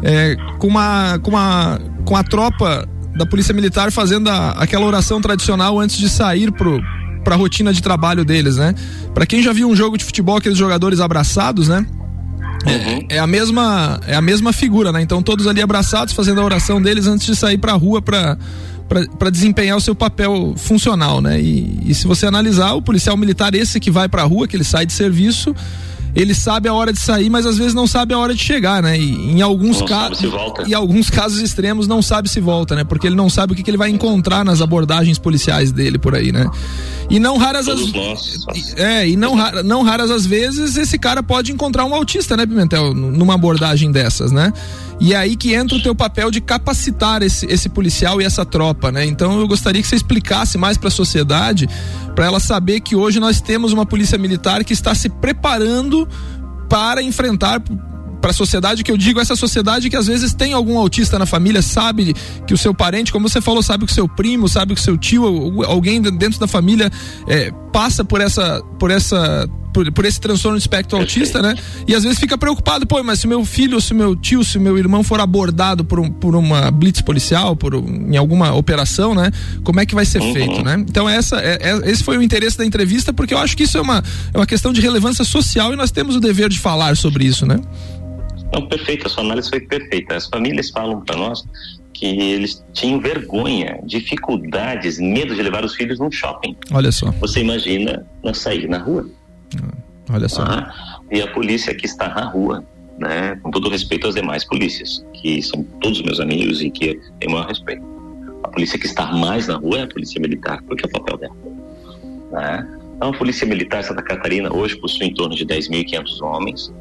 é, 0.03 0.35
com 0.59 0.67
uma, 0.67 1.19
com 1.19 1.31
uma, 1.31 1.79
com 2.05 2.15
a 2.15 2.23
tropa 2.23 2.87
da 3.15 3.25
Polícia 3.25 3.53
Militar 3.53 3.91
fazendo 3.91 4.29
a, 4.29 4.51
aquela 4.51 4.85
oração 4.85 5.21
tradicional 5.21 5.79
antes 5.79 5.97
de 5.97 6.09
sair 6.09 6.51
pro 6.51 6.81
para 7.23 7.33
a 7.33 7.37
rotina 7.37 7.73
de 7.73 7.81
trabalho 7.81 8.23
deles, 8.23 8.57
né? 8.57 8.75
Para 9.11 9.25
quem 9.25 9.41
já 9.41 9.51
viu 9.51 9.67
um 9.67 9.75
jogo 9.75 9.97
de 9.97 10.05
futebol 10.05 10.37
aqueles 10.37 10.59
jogadores 10.59 10.99
abraçados, 10.99 11.67
né? 11.67 11.83
Uhum. 12.65 13.07
É, 13.09 13.15
é, 13.15 13.19
a 13.19 13.25
mesma 13.25 13.99
é 14.05 14.15
a 14.15 14.21
mesma 14.21 14.53
figura, 14.53 14.91
né? 14.91 15.01
Então 15.01 15.23
todos 15.23 15.47
ali 15.47 15.59
abraçados 15.59 16.13
fazendo 16.13 16.39
a 16.39 16.45
oração 16.45 16.79
deles 16.79 17.07
antes 17.07 17.25
de 17.25 17.35
sair 17.35 17.57
para 17.57 17.71
a 17.71 17.75
rua 17.75 17.99
para 17.99 18.37
para 19.17 19.31
desempenhar 19.31 19.75
o 19.75 19.81
seu 19.81 19.95
papel 19.95 20.53
funcional, 20.57 21.19
né? 21.19 21.41
E, 21.41 21.79
e, 21.85 21.95
se 21.95 22.05
você 22.05 22.27
analisar 22.27 22.73
o 22.73 22.81
policial 22.83 23.17
militar 23.17 23.55
esse 23.55 23.79
que 23.79 23.89
vai 23.89 24.07
para 24.07 24.21
a 24.21 24.25
rua, 24.25 24.47
que 24.47 24.55
ele 24.55 24.63
sai 24.63 24.85
de 24.85 24.93
serviço, 24.93 25.55
ele 26.15 26.33
sabe 26.33 26.69
a 26.69 26.73
hora 26.73 26.93
de 26.93 26.99
sair, 26.99 27.29
mas 27.29 27.45
às 27.45 27.57
vezes 27.57 27.73
não 27.73 27.85
sabe 27.85 28.13
a 28.13 28.17
hora 28.17 28.33
de 28.33 28.41
chegar, 28.41 28.81
né? 28.81 28.97
E 28.97 29.31
em 29.31 29.41
alguns 29.41 29.81
casos, 29.81 30.25
e 30.65 30.73
alguns 30.73 31.09
casos 31.09 31.41
extremos 31.41 31.87
não 31.87 32.01
sabe 32.01 32.29
se 32.29 32.39
volta, 32.39 32.73
né? 32.73 32.83
Porque 32.85 33.05
ele 33.05 33.15
não 33.15 33.29
sabe 33.29 33.51
o 33.51 33.55
que, 33.55 33.61
que, 33.61 33.69
ele 33.69 33.77
vai 33.77 33.89
encontrar 33.89 34.45
nas 34.45 34.61
abordagens 34.61 35.19
policiais 35.19 35.73
dele 35.73 35.97
por 35.97 36.15
aí, 36.15 36.31
né? 36.31 36.49
E 37.09 37.19
não 37.19 37.37
raras 37.37 37.67
as 37.67 37.79
é, 38.77 39.07
e 39.07 39.17
não, 39.17 39.35
não 39.63 39.83
raras 39.83 40.09
as 40.09 40.25
vezes 40.25 40.77
esse 40.77 40.97
cara 40.97 41.21
pode 41.21 41.51
encontrar 41.51 41.83
um 41.83 41.93
autista, 41.93 42.37
né, 42.37 42.45
Pimentel, 42.45 42.93
numa 42.93 43.33
abordagem 43.33 43.91
dessas, 43.91 44.31
né? 44.31 44.53
E 44.99 45.13
é 45.13 45.17
aí 45.17 45.35
que 45.35 45.53
entra 45.53 45.77
o 45.77 45.81
teu 45.81 45.93
papel 45.93 46.31
de 46.31 46.39
capacitar 46.39 47.21
esse, 47.21 47.45
esse 47.47 47.67
policial 47.69 48.21
e 48.21 48.25
essa 48.25 48.45
tropa, 48.45 48.91
né? 48.91 49.05
Então 49.05 49.39
eu 49.39 49.47
gostaria 49.47 49.81
que 49.81 49.87
você 49.87 49.95
explicasse 49.95 50.57
mais 50.57 50.77
para 50.77 50.87
a 50.87 50.91
sociedade, 50.91 51.67
para 52.15 52.25
ela 52.25 52.39
saber 52.39 52.79
que 52.79 52.95
hoje 52.95 53.19
nós 53.19 53.41
temos 53.41 53.73
uma 53.73 53.85
polícia 53.85 54.17
militar 54.17 54.63
que 54.63 54.73
está 54.73 54.95
se 54.95 55.09
preparando 55.09 56.07
para 56.69 57.01
enfrentar 57.01 57.61
para 58.21 58.31
a 58.31 58.33
sociedade 58.33 58.83
que 58.83 58.91
eu 58.91 58.97
digo 58.97 59.19
essa 59.19 59.35
sociedade 59.35 59.87
que 59.87 59.95
às 59.95 60.07
vezes 60.07 60.33
tem 60.33 60.53
algum 60.53 60.79
autista 60.79 61.19
na 61.19 61.27
família 61.27 61.61
sabe 61.61 62.15
que 62.47 62.55
o 62.55 62.57
seu 62.57 62.73
parente 62.73 63.11
como 63.11 63.29
você 63.29 63.39
falou 63.39 63.61
sabe 63.61 63.85
que 63.85 63.91
o 63.91 63.93
seu 63.93 64.07
primo 64.07 64.49
sabe 64.49 64.73
que 64.73 64.81
o 64.81 64.83
seu 64.83 64.97
tio 64.97 65.63
alguém 65.65 66.01
dentro 66.01 66.39
da 66.39 66.47
família 66.47 66.91
é, 67.27 67.51
passa 67.71 68.03
por 68.03 68.21
essa 68.21 68.63
por 68.79 68.89
essa 68.89 69.47
por, 69.75 69.91
por, 69.91 70.05
esse 70.05 70.21
transtorno 70.21 70.57
de 70.57 70.63
espectro 70.63 70.97
autista, 70.97 71.41
né? 71.41 71.53
E 71.85 71.93
às 71.93 72.03
vezes 72.03 72.17
fica 72.17 72.37
preocupado, 72.37 72.87
pô, 72.87 73.03
mas 73.03 73.19
se 73.19 73.27
meu 73.27 73.43
filho, 73.43 73.81
se 73.81 73.93
meu 73.93 74.15
tio, 74.15 74.41
se 74.41 74.57
meu 74.57 74.77
irmão 74.77 75.03
for 75.03 75.19
abordado 75.19 75.83
por, 75.83 75.99
um, 75.99 76.09
por 76.09 76.33
uma 76.33 76.71
blitz 76.71 77.01
policial, 77.01 77.57
por 77.57 77.75
um, 77.75 78.13
em 78.13 78.15
alguma 78.15 78.55
operação, 78.55 79.13
né? 79.13 79.29
Como 79.65 79.81
é 79.81 79.85
que 79.85 79.93
vai 79.93 80.05
ser 80.05 80.21
uhum. 80.21 80.33
feito, 80.33 80.63
né? 80.63 80.75
Então 80.87 81.09
essa, 81.09 81.41
é, 81.41 81.59
é, 81.61 81.91
esse 81.91 82.01
foi 82.01 82.17
o 82.17 82.21
interesse 82.21 82.57
da 82.57 82.65
entrevista, 82.65 83.11
porque 83.11 83.33
eu 83.33 83.37
acho 83.37 83.57
que 83.57 83.63
isso 83.63 83.77
é 83.77 83.81
uma, 83.81 84.01
é 84.33 84.37
uma 84.37 84.45
questão 84.45 84.71
de 84.71 84.79
relevância 84.79 85.25
social 85.25 85.73
e 85.73 85.75
nós 85.75 85.91
temos 85.91 86.15
o 86.15 86.21
dever 86.21 86.47
de 86.47 86.57
falar 86.57 86.95
sobre 86.95 87.25
isso, 87.25 87.45
né? 87.45 87.59
Não, 88.53 88.65
perfeito, 88.69 89.07
a 89.07 89.09
sua 89.09 89.25
análise 89.25 89.49
foi 89.49 89.59
perfeita. 89.59 90.15
As 90.15 90.27
famílias 90.27 90.69
falam 90.69 91.01
para 91.01 91.17
nós 91.17 91.43
que 91.93 92.05
eles 92.05 92.63
tinham 92.71 93.01
vergonha, 93.01 93.79
dificuldades, 93.85 94.99
medo 94.99 95.35
de 95.35 95.41
levar 95.41 95.65
os 95.65 95.75
filhos 95.75 95.99
num 95.99 96.09
shopping. 96.09 96.55
Olha 96.71 96.93
só. 96.93 97.11
Você 97.19 97.41
imagina 97.41 98.05
nós 98.23 98.37
sair 98.37 98.69
na 98.69 98.77
rua. 98.77 99.05
Olha 100.09 100.29
só. 100.29 100.43
Ah, 100.43 100.99
e 101.11 101.21
a 101.21 101.27
polícia 101.31 101.73
que 101.73 101.85
está 101.85 102.09
na 102.09 102.25
rua, 102.25 102.63
né, 102.97 103.35
com 103.41 103.51
todo 103.51 103.69
respeito 103.69 104.07
às 104.07 104.15
demais 104.15 104.43
polícias, 104.43 105.05
que 105.13 105.41
são 105.41 105.63
todos 105.81 106.01
meus 106.01 106.19
amigos 106.19 106.61
e 106.61 106.69
que 106.69 106.99
têm 107.19 107.29
maior 107.29 107.47
respeito. 107.47 107.83
A 108.43 108.47
polícia 108.47 108.77
que 108.77 108.85
está 108.85 109.11
mais 109.11 109.47
na 109.47 109.55
rua 109.55 109.79
é 109.79 109.83
a 109.83 109.87
polícia 109.87 110.21
militar, 110.21 110.61
porque 110.63 110.85
é 110.85 110.87
o 110.87 110.91
papel 110.91 111.17
dela. 111.17 111.35
Né? 112.31 112.79
Então, 112.95 113.09
a 113.09 113.17
polícia 113.17 113.45
militar 113.47 113.83
Santa 113.83 114.01
Catarina 114.01 114.53
hoje 114.53 114.77
possui 114.77 115.07
em 115.07 115.13
torno 115.13 115.35
de 115.35 115.45
10.500 115.45 116.21
homens. 116.21 116.73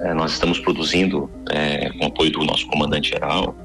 É, 0.00 0.12
nós 0.12 0.32
estamos 0.32 0.60
produzindo, 0.60 1.30
é, 1.50 1.90
com 1.98 2.06
apoio 2.06 2.30
do 2.30 2.44
nosso 2.44 2.66
comandante-geral, 2.66 3.56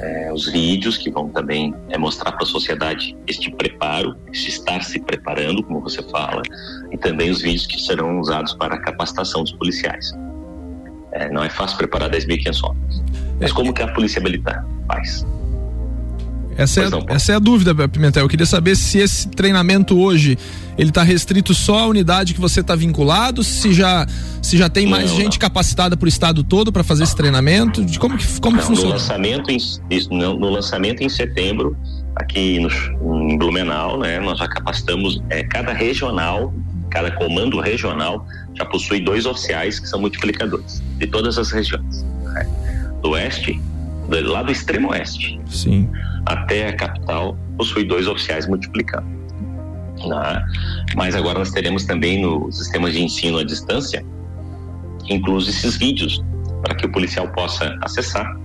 é, 0.00 0.32
os 0.32 0.46
vídeos 0.50 0.96
que 0.96 1.10
vão 1.10 1.28
também 1.28 1.74
é, 1.90 1.98
mostrar 1.98 2.32
para 2.32 2.42
a 2.42 2.46
sociedade 2.46 3.16
este 3.26 3.50
preparo, 3.50 4.16
este 4.32 4.48
estar 4.48 4.82
se 4.82 4.98
preparando, 4.98 5.62
como 5.62 5.80
você 5.80 6.02
fala, 6.04 6.42
e 6.90 6.96
também 6.96 7.30
os 7.30 7.42
vídeos 7.42 7.66
que 7.66 7.78
serão 7.78 8.18
usados 8.18 8.54
para 8.54 8.74
a 8.74 8.78
capacitação 8.78 9.42
dos 9.42 9.52
policiais. 9.52 10.12
É, 11.12 11.30
não 11.30 11.42
é 11.44 11.50
fácil 11.50 11.76
preparar 11.76 12.10
10.500 12.10 12.64
homens. 12.64 13.02
Mas 13.40 13.52
como 13.52 13.74
que 13.74 13.82
a 13.82 13.92
polícia 13.92 14.22
militar 14.22 14.64
faz? 14.86 15.26
Essa 16.60 16.82
é, 16.82 16.90
não, 16.90 17.04
essa 17.08 17.32
é 17.32 17.36
a 17.36 17.38
dúvida, 17.38 17.88
Pimentel. 17.88 18.22
Eu 18.24 18.28
queria 18.28 18.44
saber 18.44 18.76
se 18.76 18.98
esse 18.98 19.28
treinamento 19.28 19.98
hoje 19.98 20.36
ele 20.76 20.90
está 20.90 21.02
restrito 21.02 21.54
só 21.54 21.80
à 21.80 21.86
unidade 21.86 22.34
que 22.34 22.40
você 22.40 22.60
está 22.60 22.74
vinculado, 22.74 23.42
se 23.42 23.72
já 23.72 24.06
se 24.42 24.56
já 24.56 24.68
tem 24.68 24.86
mais 24.86 25.10
não, 25.10 25.16
gente 25.16 25.32
não. 25.34 25.38
capacitada 25.40 25.96
para 25.96 26.04
o 26.04 26.08
estado 26.08 26.44
todo 26.44 26.70
para 26.70 26.84
fazer 26.84 27.04
esse 27.04 27.16
treinamento, 27.16 27.84
de 27.84 27.98
como 27.98 28.16
que 28.16 28.40
como 28.40 28.58
que 28.58 28.64
funciona? 28.64 28.90
No 28.90 28.94
lançamento 28.94 29.50
em, 29.50 29.58
no, 30.10 30.50
lançamento 30.50 31.02
em 31.02 31.08
setembro 31.08 31.76
aqui 32.16 32.58
no, 32.60 33.30
em 33.30 33.38
Blumenau, 33.38 33.98
né, 33.98 34.20
nós 34.20 34.38
já 34.38 34.46
capacitamos 34.46 35.22
é, 35.30 35.42
cada 35.44 35.72
regional, 35.72 36.52
cada 36.90 37.10
comando 37.12 37.58
regional 37.58 38.26
já 38.54 38.66
possui 38.66 39.00
dois 39.00 39.24
oficiais 39.24 39.78
que 39.78 39.88
são 39.88 40.00
multiplicadores 40.00 40.82
de 40.98 41.06
todas 41.06 41.38
as 41.38 41.50
regiões, 41.50 42.02
né? 42.02 42.46
do 43.02 43.10
oeste, 43.10 43.60
lá 44.10 44.42
do 44.42 44.52
extremo 44.52 44.90
oeste. 44.90 45.40
Sim 45.46 45.88
até 46.26 46.68
a 46.68 46.76
capital 46.76 47.36
possui 47.56 47.84
dois 47.84 48.06
oficiais 48.06 48.46
multiplicando. 48.46 49.06
Né? 50.06 50.44
Mas 50.96 51.14
agora 51.14 51.38
nós 51.38 51.50
teremos 51.50 51.84
também 51.84 52.22
no 52.22 52.50
sistema 52.50 52.90
de 52.90 53.02
ensino 53.02 53.38
à 53.38 53.44
distância 53.44 54.04
incluso 55.08 55.50
esses 55.50 55.76
vídeos 55.76 56.22
para 56.62 56.74
que 56.74 56.86
o 56.86 56.92
policial 56.92 57.26
possa 57.28 57.76
acessar. 57.82 58.38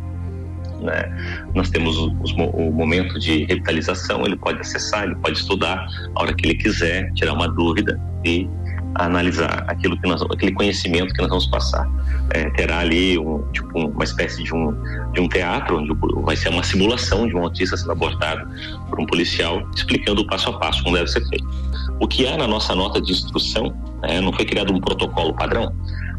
Né? 0.81 1.45
Nós 1.53 1.69
temos 1.69 1.97
os, 1.97 2.31
o 2.33 2.71
momento 2.71 3.19
de 3.19 3.45
revitalização, 3.45 4.25
ele 4.25 4.35
pode 4.35 4.59
acessar, 4.59 5.03
ele 5.03 5.15
pode 5.15 5.37
estudar 5.37 5.85
a 6.15 6.21
hora 6.21 6.33
que 6.33 6.47
ele 6.47 6.55
quiser, 6.55 7.11
tirar 7.13 7.33
uma 7.33 7.47
dúvida 7.47 7.99
e 8.23 8.49
analisar 8.95 9.65
aquilo 9.67 9.99
que 9.99 10.07
nós, 10.07 10.21
aquele 10.21 10.53
conhecimento 10.53 11.13
que 11.13 11.21
nós 11.21 11.29
vamos 11.29 11.47
passar. 11.47 11.87
É, 12.31 12.49
terá 12.51 12.79
ali 12.79 13.17
um, 13.17 13.43
tipo, 13.51 13.77
uma 13.77 14.03
espécie 14.03 14.43
de 14.43 14.53
um, 14.53 14.73
de 15.11 15.21
um 15.21 15.27
teatro, 15.27 15.77
onde 15.77 15.93
vai 16.23 16.35
ser 16.35 16.49
uma 16.49 16.63
simulação 16.63 17.27
de 17.27 17.35
um 17.35 17.43
autista 17.43 17.77
sendo 17.77 17.91
abordado 17.91 18.47
por 18.89 18.99
um 18.99 19.05
policial, 19.05 19.61
explicando 19.75 20.21
o 20.21 20.27
passo 20.27 20.49
a 20.49 20.59
passo 20.59 20.83
como 20.83 20.95
deve 20.95 21.09
ser 21.09 21.27
feito. 21.27 21.47
O 21.99 22.07
que 22.07 22.27
há 22.27 22.37
na 22.37 22.47
nossa 22.47 22.73
nota 22.73 23.01
de 23.01 23.11
instrução, 23.11 23.75
né, 24.01 24.21
não 24.21 24.33
foi 24.33 24.45
criado 24.45 24.73
um 24.73 24.79
protocolo 24.79 25.33
padrão, 25.33 25.73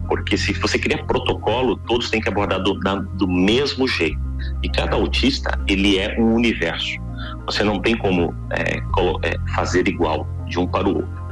porque 0.09 0.37
se 0.37 0.53
você 0.55 0.79
cria 0.79 1.03
protocolo, 1.05 1.77
todos 1.87 2.11
têm 2.11 2.21
que 2.21 2.29
abordar 2.29 2.63
do, 2.63 2.79
da, 2.81 2.95
do 2.95 3.27
mesmo 3.27 3.89
jeito. 3.89 4.19
E 4.63 4.69
cada 4.69 4.97
autista, 4.97 5.59
ele 5.67 5.99
é 5.99 6.19
um 6.19 6.35
universo. 6.35 7.01
Você 7.47 7.65
não 7.65 7.81
tem 7.81 7.97
como 7.97 8.35
é, 8.51 8.77
é 8.77 9.53
fazer 9.55 9.89
igual 9.89 10.27
de 10.47 10.59
um 10.59 10.67
para 10.67 10.89
o 10.89 10.97
outro. 10.97 11.26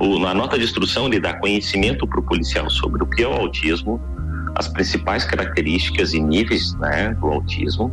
O, 0.00 0.26
a 0.26 0.34
nota 0.34 0.58
de 0.58 0.64
instrução 0.64 1.06
ele 1.06 1.20
dá 1.20 1.34
conhecimento 1.34 2.06
para 2.06 2.20
o 2.20 2.22
policial 2.22 2.68
sobre 2.70 3.02
o 3.02 3.06
que 3.06 3.22
é 3.22 3.28
o 3.28 3.32
autismo, 3.32 4.00
as 4.56 4.68
principais 4.68 5.24
características 5.24 6.14
e 6.14 6.20
níveis 6.20 6.74
né, 6.76 7.14
do 7.14 7.26
autismo, 7.26 7.90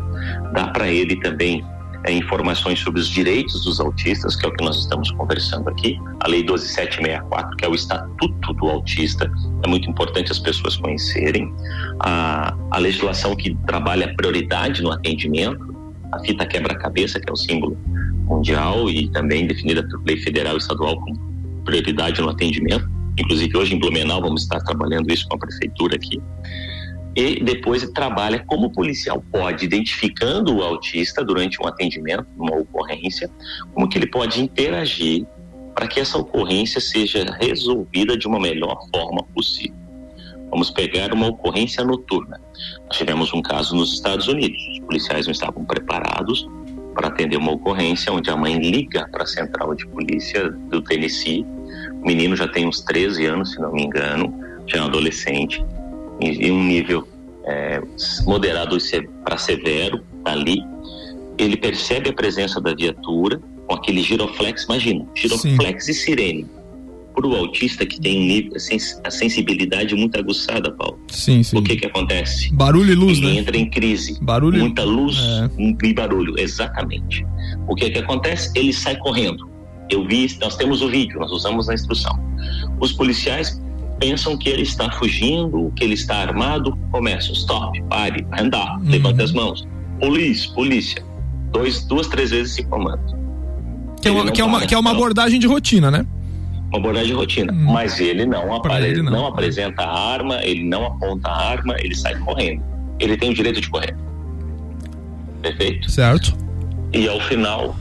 dá 0.53 0.67
para 0.67 0.87
ele 0.87 1.15
também 1.17 1.63
é, 2.03 2.11
informações 2.11 2.79
sobre 2.79 2.99
os 2.99 3.07
direitos 3.07 3.63
dos 3.63 3.79
autistas, 3.79 4.35
que 4.35 4.45
é 4.45 4.49
o 4.49 4.53
que 4.53 4.63
nós 4.63 4.77
estamos 4.77 5.11
conversando 5.11 5.69
aqui, 5.69 5.99
a 6.19 6.27
Lei 6.27 6.43
12764, 6.43 7.57
que 7.57 7.65
é 7.65 7.69
o 7.69 7.75
Estatuto 7.75 8.53
do 8.53 8.69
Autista, 8.69 9.31
é 9.63 9.67
muito 9.67 9.89
importante 9.89 10.31
as 10.31 10.39
pessoas 10.39 10.77
conhecerem, 10.77 11.53
a, 11.99 12.55
a 12.71 12.77
legislação 12.79 13.35
que 13.35 13.55
trabalha 13.67 14.07
a 14.07 14.15
prioridade 14.15 14.81
no 14.81 14.91
atendimento, 14.91 15.75
a 16.11 16.19
fita 16.19 16.45
quebra-cabeça, 16.45 17.19
que 17.19 17.29
é 17.29 17.33
o 17.33 17.35
símbolo 17.35 17.77
mundial 18.25 18.89
e 18.89 19.07
também 19.09 19.45
definida 19.45 19.87
por 19.87 20.03
lei 20.03 20.17
federal 20.17 20.55
e 20.55 20.57
estadual 20.57 20.99
como 20.99 21.30
prioridade 21.63 22.21
no 22.21 22.29
atendimento. 22.29 22.89
Inclusive, 23.17 23.57
hoje 23.57 23.75
em 23.75 23.79
Blumenau, 23.79 24.21
vamos 24.21 24.43
estar 24.43 24.59
trabalhando 24.61 25.11
isso 25.11 25.27
com 25.27 25.35
a 25.35 25.39
prefeitura 25.39 25.95
aqui. 25.95 26.21
e 27.13 27.43
depois 27.43 27.87
trabalha 27.89 28.39
como 28.47 28.67
o 28.67 28.71
policial 28.71 29.21
pode, 29.31 29.65
identificando 29.65 30.55
o 30.55 30.63
autista 30.63 31.25
durante 31.25 31.61
um 31.61 31.67
atendimento, 31.67 32.25
uma 32.37 32.55
ocorrência, 32.55 33.29
como 33.73 33.89
que 33.89 33.97
ele 33.97 34.07
pode 34.07 34.39
interagir 34.41 35.25
para 35.75 35.87
que 35.87 35.99
essa 35.99 36.17
ocorrência 36.17 36.79
seja 36.79 37.25
resolvida 37.39 38.17
de 38.17 38.27
uma 38.27 38.39
melhor 38.39 38.77
forma 38.93 39.23
possível. 39.35 39.75
Vamos 40.49 40.69
pegar 40.69 41.13
uma 41.13 41.27
ocorrência 41.27 41.83
noturna. 41.83 42.39
Nós 42.87 42.97
tivemos 42.97 43.33
um 43.33 43.41
caso 43.41 43.75
nos 43.75 43.93
Estados 43.93 44.27
Unidos. 44.27 44.61
Os 44.73 44.79
policiais 44.79 45.25
não 45.25 45.31
estavam 45.31 45.63
preparados 45.63 46.45
para 46.93 47.07
atender 47.07 47.37
uma 47.37 47.51
ocorrência 47.51 48.11
onde 48.11 48.29
a 48.29 48.35
mãe 48.35 48.57
liga 48.57 49.07
para 49.11 49.23
a 49.23 49.27
central 49.27 49.73
de 49.75 49.87
polícia 49.87 50.49
do 50.49 50.81
Tennessee. 50.81 51.45
O 52.01 52.05
menino 52.05 52.35
já 52.35 52.47
tem 52.47 52.67
uns 52.67 52.81
13 52.81 53.25
anos, 53.25 53.51
se 53.51 53.59
não 53.59 53.71
me 53.71 53.83
engano, 53.83 54.33
já 54.67 54.79
é 54.79 54.81
um 54.81 54.85
adolescente, 54.85 55.63
em, 56.19 56.51
um 56.51 56.63
nível 56.63 57.07
é, 57.45 57.81
moderado 58.25 58.77
para 59.23 59.37
severo 59.37 60.03
ali. 60.25 60.63
Ele 61.37 61.57
percebe 61.57 62.09
a 62.09 62.13
presença 62.13 62.59
da 62.59 62.73
viatura 62.73 63.41
com 63.67 63.75
aquele 63.75 64.01
giroflex, 64.01 64.63
imagina, 64.63 65.05
giroflex 65.15 65.85
Sim. 65.85 65.91
e 65.91 65.95
sirene 65.95 66.60
para 67.13 67.27
o 67.27 67.35
autista 67.35 67.85
que 67.85 67.99
tem 67.99 68.21
um 68.21 68.25
nível, 68.25 68.53
a 69.03 69.11
sensibilidade 69.11 69.95
muito 69.95 70.17
aguçada, 70.17 70.71
Paulo. 70.71 70.99
Sim, 71.07 71.43
sim. 71.43 71.57
O 71.57 71.63
que 71.63 71.75
que 71.75 71.85
acontece? 71.85 72.53
Barulho 72.53 72.91
e 72.91 72.95
luz, 72.95 73.17
Ele 73.17 73.27
né? 73.27 73.35
entra 73.39 73.57
em 73.57 73.69
crise. 73.69 74.17
Barulho. 74.21 74.59
Muita 74.59 74.83
luz 74.83 75.17
é. 75.17 75.87
e 75.87 75.93
barulho, 75.93 76.39
exatamente. 76.39 77.25
O 77.67 77.75
que 77.75 77.89
que 77.89 77.99
acontece? 77.99 78.51
Ele 78.55 78.73
sai 78.73 78.97
correndo. 78.97 79.49
Eu 79.89 80.07
vi, 80.07 80.37
nós 80.39 80.55
temos 80.55 80.81
o 80.81 80.89
vídeo, 80.89 81.19
nós 81.19 81.31
usamos 81.31 81.67
na 81.67 81.73
instrução. 81.73 82.17
Os 82.79 82.93
policiais 82.93 83.61
pensam 83.99 84.37
que 84.37 84.49
ele 84.49 84.63
está 84.63 84.89
fugindo, 84.91 85.71
que 85.75 85.83
ele 85.83 85.93
está 85.93 86.17
armado, 86.17 86.77
começam, 86.91 87.33
stop, 87.33 87.81
pare, 87.83 88.25
hand 88.31 88.47
up, 88.47 88.83
uhum. 88.83 88.89
levanta 88.89 89.23
as 89.23 89.31
mãos. 89.31 89.67
Polícia, 89.99 90.51
polícia. 90.53 91.03
Dois, 91.51 91.83
duas, 91.85 92.07
três 92.07 92.31
vezes 92.31 92.53
esse 92.53 92.63
comando. 92.63 93.21
Que 94.01 94.07
é, 94.07 94.11
uma, 94.11 94.31
que, 94.31 94.41
é 94.41 94.43
uma, 94.43 94.65
que 94.65 94.73
é 94.73 94.79
uma 94.79 94.91
abordagem 94.91 95.39
de 95.39 95.45
rotina, 95.45 95.91
né? 95.91 96.05
Uma 96.71 96.79
abordagem 96.79 97.09
de 97.09 97.13
rotina. 97.13 97.53
Hum. 97.53 97.71
Mas 97.71 97.99
ele 97.99 98.25
não, 98.25 98.55
apare 98.55 98.87
ele 98.87 99.01
não. 99.01 99.11
não 99.11 99.27
apresenta 99.27 99.83
a 99.83 100.13
arma, 100.13 100.39
ele 100.43 100.63
não 100.63 100.85
aponta 100.85 101.29
a 101.29 101.49
arma, 101.51 101.75
ele 101.79 101.95
sai 101.95 102.17
correndo. 102.19 102.63
Ele 102.99 103.17
tem 103.17 103.31
o 103.31 103.33
direito 103.33 103.59
de 103.61 103.69
correr. 103.69 103.95
Perfeito? 105.41 105.91
Certo. 105.91 106.35
E 106.93 107.07
ao 107.07 107.19
final, 107.21 107.75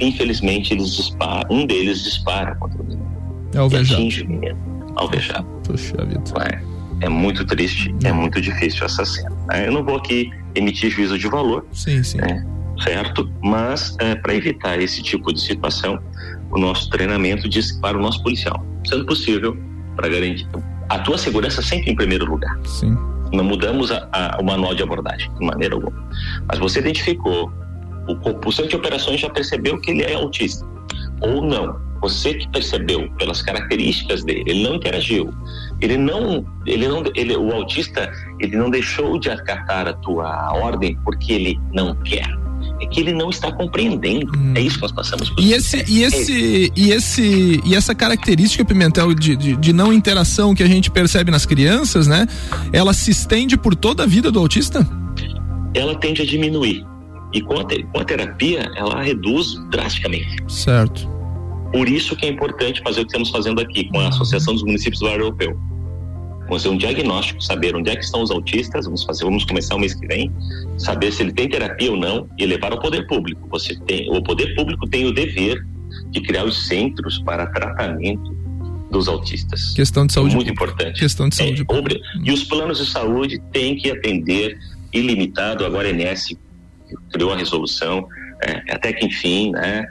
infelizmente, 0.00 0.74
eles 0.74 0.94
disparam, 0.94 1.48
um 1.50 1.66
deles 1.66 2.02
dispara 2.02 2.54
contra 2.56 2.82
o 2.82 2.84
menino. 2.84 3.04
É 3.54 3.58
alvejado. 3.58 3.94
atinge 3.94 4.22
o 4.22 4.28
menino. 4.28 4.58
Alvejado. 4.96 5.46
Puxa 5.64 6.04
vida. 6.04 6.22
É, 7.00 7.06
é 7.06 7.08
muito 7.08 7.44
triste, 7.46 7.94
é 8.04 8.12
muito 8.12 8.40
difícil 8.40 8.84
essa 8.84 9.04
cena. 9.04 9.34
Né? 9.48 9.68
Eu 9.68 9.72
não 9.72 9.84
vou 9.84 9.96
aqui 9.96 10.30
emitir 10.54 10.90
juízo 10.90 11.18
de 11.18 11.28
valor. 11.28 11.66
Sim, 11.72 12.02
sim. 12.02 12.18
Né? 12.18 12.44
Certo? 12.82 13.30
Mas 13.42 13.96
é, 14.00 14.14
para 14.16 14.34
evitar 14.34 14.80
esse 14.80 15.02
tipo 15.02 15.32
de 15.32 15.40
situação, 15.40 16.00
o 16.54 16.58
nosso 16.58 16.88
treinamento 16.88 17.48
diz 17.48 17.72
para 17.80 17.98
o 17.98 18.00
nosso 18.00 18.22
policial, 18.22 18.64
sendo 18.86 19.04
possível, 19.04 19.56
para 19.96 20.08
garantir 20.08 20.46
a 20.88 20.98
tua 21.00 21.18
segurança 21.18 21.60
sempre 21.62 21.90
em 21.90 21.96
primeiro 21.96 22.24
lugar. 22.24 22.58
Sim. 22.64 22.96
Não 23.32 23.44
mudamos 23.44 23.90
a, 23.90 24.08
a, 24.12 24.38
o 24.40 24.44
manual 24.44 24.74
de 24.74 24.82
abordagem, 24.82 25.32
de 25.34 25.44
maneira 25.44 25.74
alguma. 25.74 26.08
Mas 26.48 26.58
você 26.58 26.78
identificou, 26.78 27.50
o, 28.08 28.48
o 28.48 28.52
centro 28.52 28.70
de 28.70 28.76
operações 28.76 29.20
já 29.20 29.28
percebeu 29.28 29.80
que 29.80 29.90
ele 29.90 30.02
é 30.02 30.14
autista, 30.14 30.64
ou 31.20 31.42
não. 31.42 31.82
Você 32.00 32.34
que 32.34 32.46
percebeu 32.50 33.10
pelas 33.12 33.40
características 33.40 34.22
dele, 34.24 34.44
ele 34.46 34.62
não 34.62 34.74
interagiu, 34.74 35.32
ele 35.80 35.96
não, 35.96 36.44
ele 36.66 36.86
não, 36.86 37.02
ele, 37.14 37.34
o 37.34 37.50
autista, 37.52 38.12
ele 38.38 38.56
não 38.56 38.70
deixou 38.70 39.18
de 39.18 39.30
acatar 39.30 39.88
a 39.88 39.94
tua 39.94 40.52
ordem 40.52 40.98
porque 41.02 41.32
ele 41.32 41.60
não 41.72 41.94
quer 42.02 42.43
é 42.80 42.86
que 42.86 43.00
ele 43.00 43.12
não 43.12 43.30
está 43.30 43.52
compreendendo. 43.52 44.32
Hum. 44.36 44.54
É 44.56 44.60
isso 44.60 44.76
que 44.76 44.82
nós 44.82 44.92
passamos 44.92 45.30
por 45.30 45.42
e 45.42 45.52
esse 45.52 45.84
E 45.88 46.02
esse, 46.02 46.66
é. 46.66 46.70
e 46.76 46.90
esse 46.90 47.62
e 47.64 47.74
essa 47.74 47.94
característica, 47.94 48.64
Pimentel, 48.64 49.14
de, 49.14 49.36
de, 49.36 49.56
de, 49.56 49.72
não 49.72 49.92
interação 49.92 50.54
que 50.54 50.62
a 50.62 50.66
gente 50.66 50.90
percebe 50.90 51.30
nas 51.30 51.46
crianças, 51.46 52.06
né? 52.06 52.26
Ela 52.72 52.92
se 52.92 53.10
estende 53.10 53.56
por 53.56 53.74
toda 53.74 54.02
a 54.02 54.06
vida 54.06 54.30
do 54.30 54.38
autista? 54.38 54.86
Ela 55.74 55.94
tende 55.96 56.22
a 56.22 56.26
diminuir. 56.26 56.84
E 57.32 57.40
com 57.40 57.54
a, 57.54 57.64
com 57.64 57.98
a 57.98 58.04
terapia, 58.04 58.70
ela 58.76 59.02
reduz 59.02 59.56
drasticamente. 59.70 60.36
Certo. 60.48 61.08
Por 61.72 61.88
isso 61.88 62.14
que 62.14 62.26
é 62.26 62.28
importante 62.28 62.80
fazer 62.82 63.00
o 63.00 63.04
que 63.04 63.08
estamos 63.08 63.30
fazendo 63.30 63.60
aqui 63.60 63.88
com 63.88 63.98
a 63.98 64.08
Associação 64.08 64.54
dos 64.54 64.62
Municípios 64.62 65.00
do 65.00 65.08
Área 65.08 65.22
Europeu 65.22 65.58
fazer 66.54 66.68
um 66.68 66.76
diagnóstico, 66.76 67.42
saber 67.42 67.74
onde 67.74 67.90
é 67.90 67.96
que 67.96 68.04
estão 68.04 68.22
os 68.22 68.30
autistas, 68.30 68.84
vamos 68.84 69.02
fazer, 69.02 69.24
vamos 69.24 69.44
começar 69.44 69.74
o 69.74 69.78
mês 69.78 69.94
que 69.94 70.06
vem, 70.06 70.32
saber 70.78 71.12
se 71.12 71.22
ele 71.22 71.32
tem 71.32 71.48
terapia 71.48 71.90
ou 71.90 71.96
não 71.96 72.28
e 72.38 72.46
levar 72.46 72.72
ao 72.72 72.80
poder 72.80 73.06
público. 73.06 73.46
Você 73.50 73.76
tem, 73.86 74.08
o 74.10 74.22
poder 74.22 74.54
público 74.54 74.88
tem 74.88 75.04
o 75.06 75.12
dever 75.12 75.64
de 76.10 76.20
criar 76.20 76.44
os 76.44 76.66
centros 76.66 77.18
para 77.18 77.46
tratamento 77.46 78.34
dos 78.90 79.08
autistas. 79.08 79.72
Questão 79.74 80.06
de 80.06 80.12
saúde. 80.12 80.36
Muito 80.36 80.50
importante. 80.50 81.00
Questão 81.00 81.28
de 81.28 81.34
saúde. 81.34 81.64
É, 81.68 82.18
e 82.22 82.30
os 82.30 82.44
planos 82.44 82.78
de 82.78 82.86
saúde 82.86 83.42
têm 83.52 83.76
que 83.76 83.90
atender 83.90 84.56
ilimitado. 84.92 85.64
Agora 85.64 85.88
a 85.88 85.90
ENS 85.90 86.36
criou 87.12 87.32
a 87.32 87.36
resolução 87.36 88.06
é, 88.46 88.74
até 88.74 88.92
que 88.92 89.06
enfim, 89.06 89.52
né, 89.52 89.86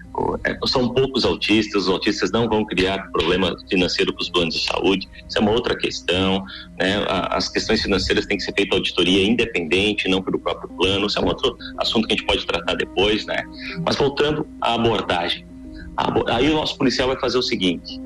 é, 0.46 0.58
são 0.68 0.90
poucos 0.90 1.26
autistas, 1.26 1.84
os 1.84 1.90
autistas 1.90 2.32
não 2.32 2.48
vão 2.48 2.64
criar 2.64 3.10
problema 3.12 3.56
financeiro 3.68 4.14
para 4.14 4.22
os 4.22 4.30
planos 4.30 4.56
de 4.56 4.64
saúde, 4.64 5.10
isso 5.28 5.38
é 5.40 5.42
uma 5.42 5.52
outra 5.52 5.76
questão, 5.76 6.44
né, 6.80 7.04
as 7.32 7.50
questões 7.50 7.82
financeiras 7.82 8.28
têm 8.28 8.38
que 8.38 8.44
ser 8.44 8.54
feita 8.54 8.76
auditoria 8.76 9.26
independente, 9.26 10.08
não 10.08 10.22
pelo 10.22 10.40
próprio 10.40 10.70
plano, 10.78 11.08
isso 11.08 11.18
é 11.18 11.22
um 11.24 11.28
outro 11.28 11.58
assunto 11.80 12.08
que 12.08 12.14
a 12.14 12.16
gente 12.16 12.28
pode 12.28 12.46
tratar 12.46 12.76
depois, 12.76 13.26
né, 13.26 13.44
mas 13.84 13.96
voltando 13.96 14.48
à 14.62 14.76
abordagem, 14.76 15.46
aí 16.28 16.50
o 16.52 16.54
nosso 16.54 16.78
policial 16.78 17.08
vai 17.08 17.20
fazer 17.20 17.40
o 17.40 17.44
seguinte, 17.44 18.00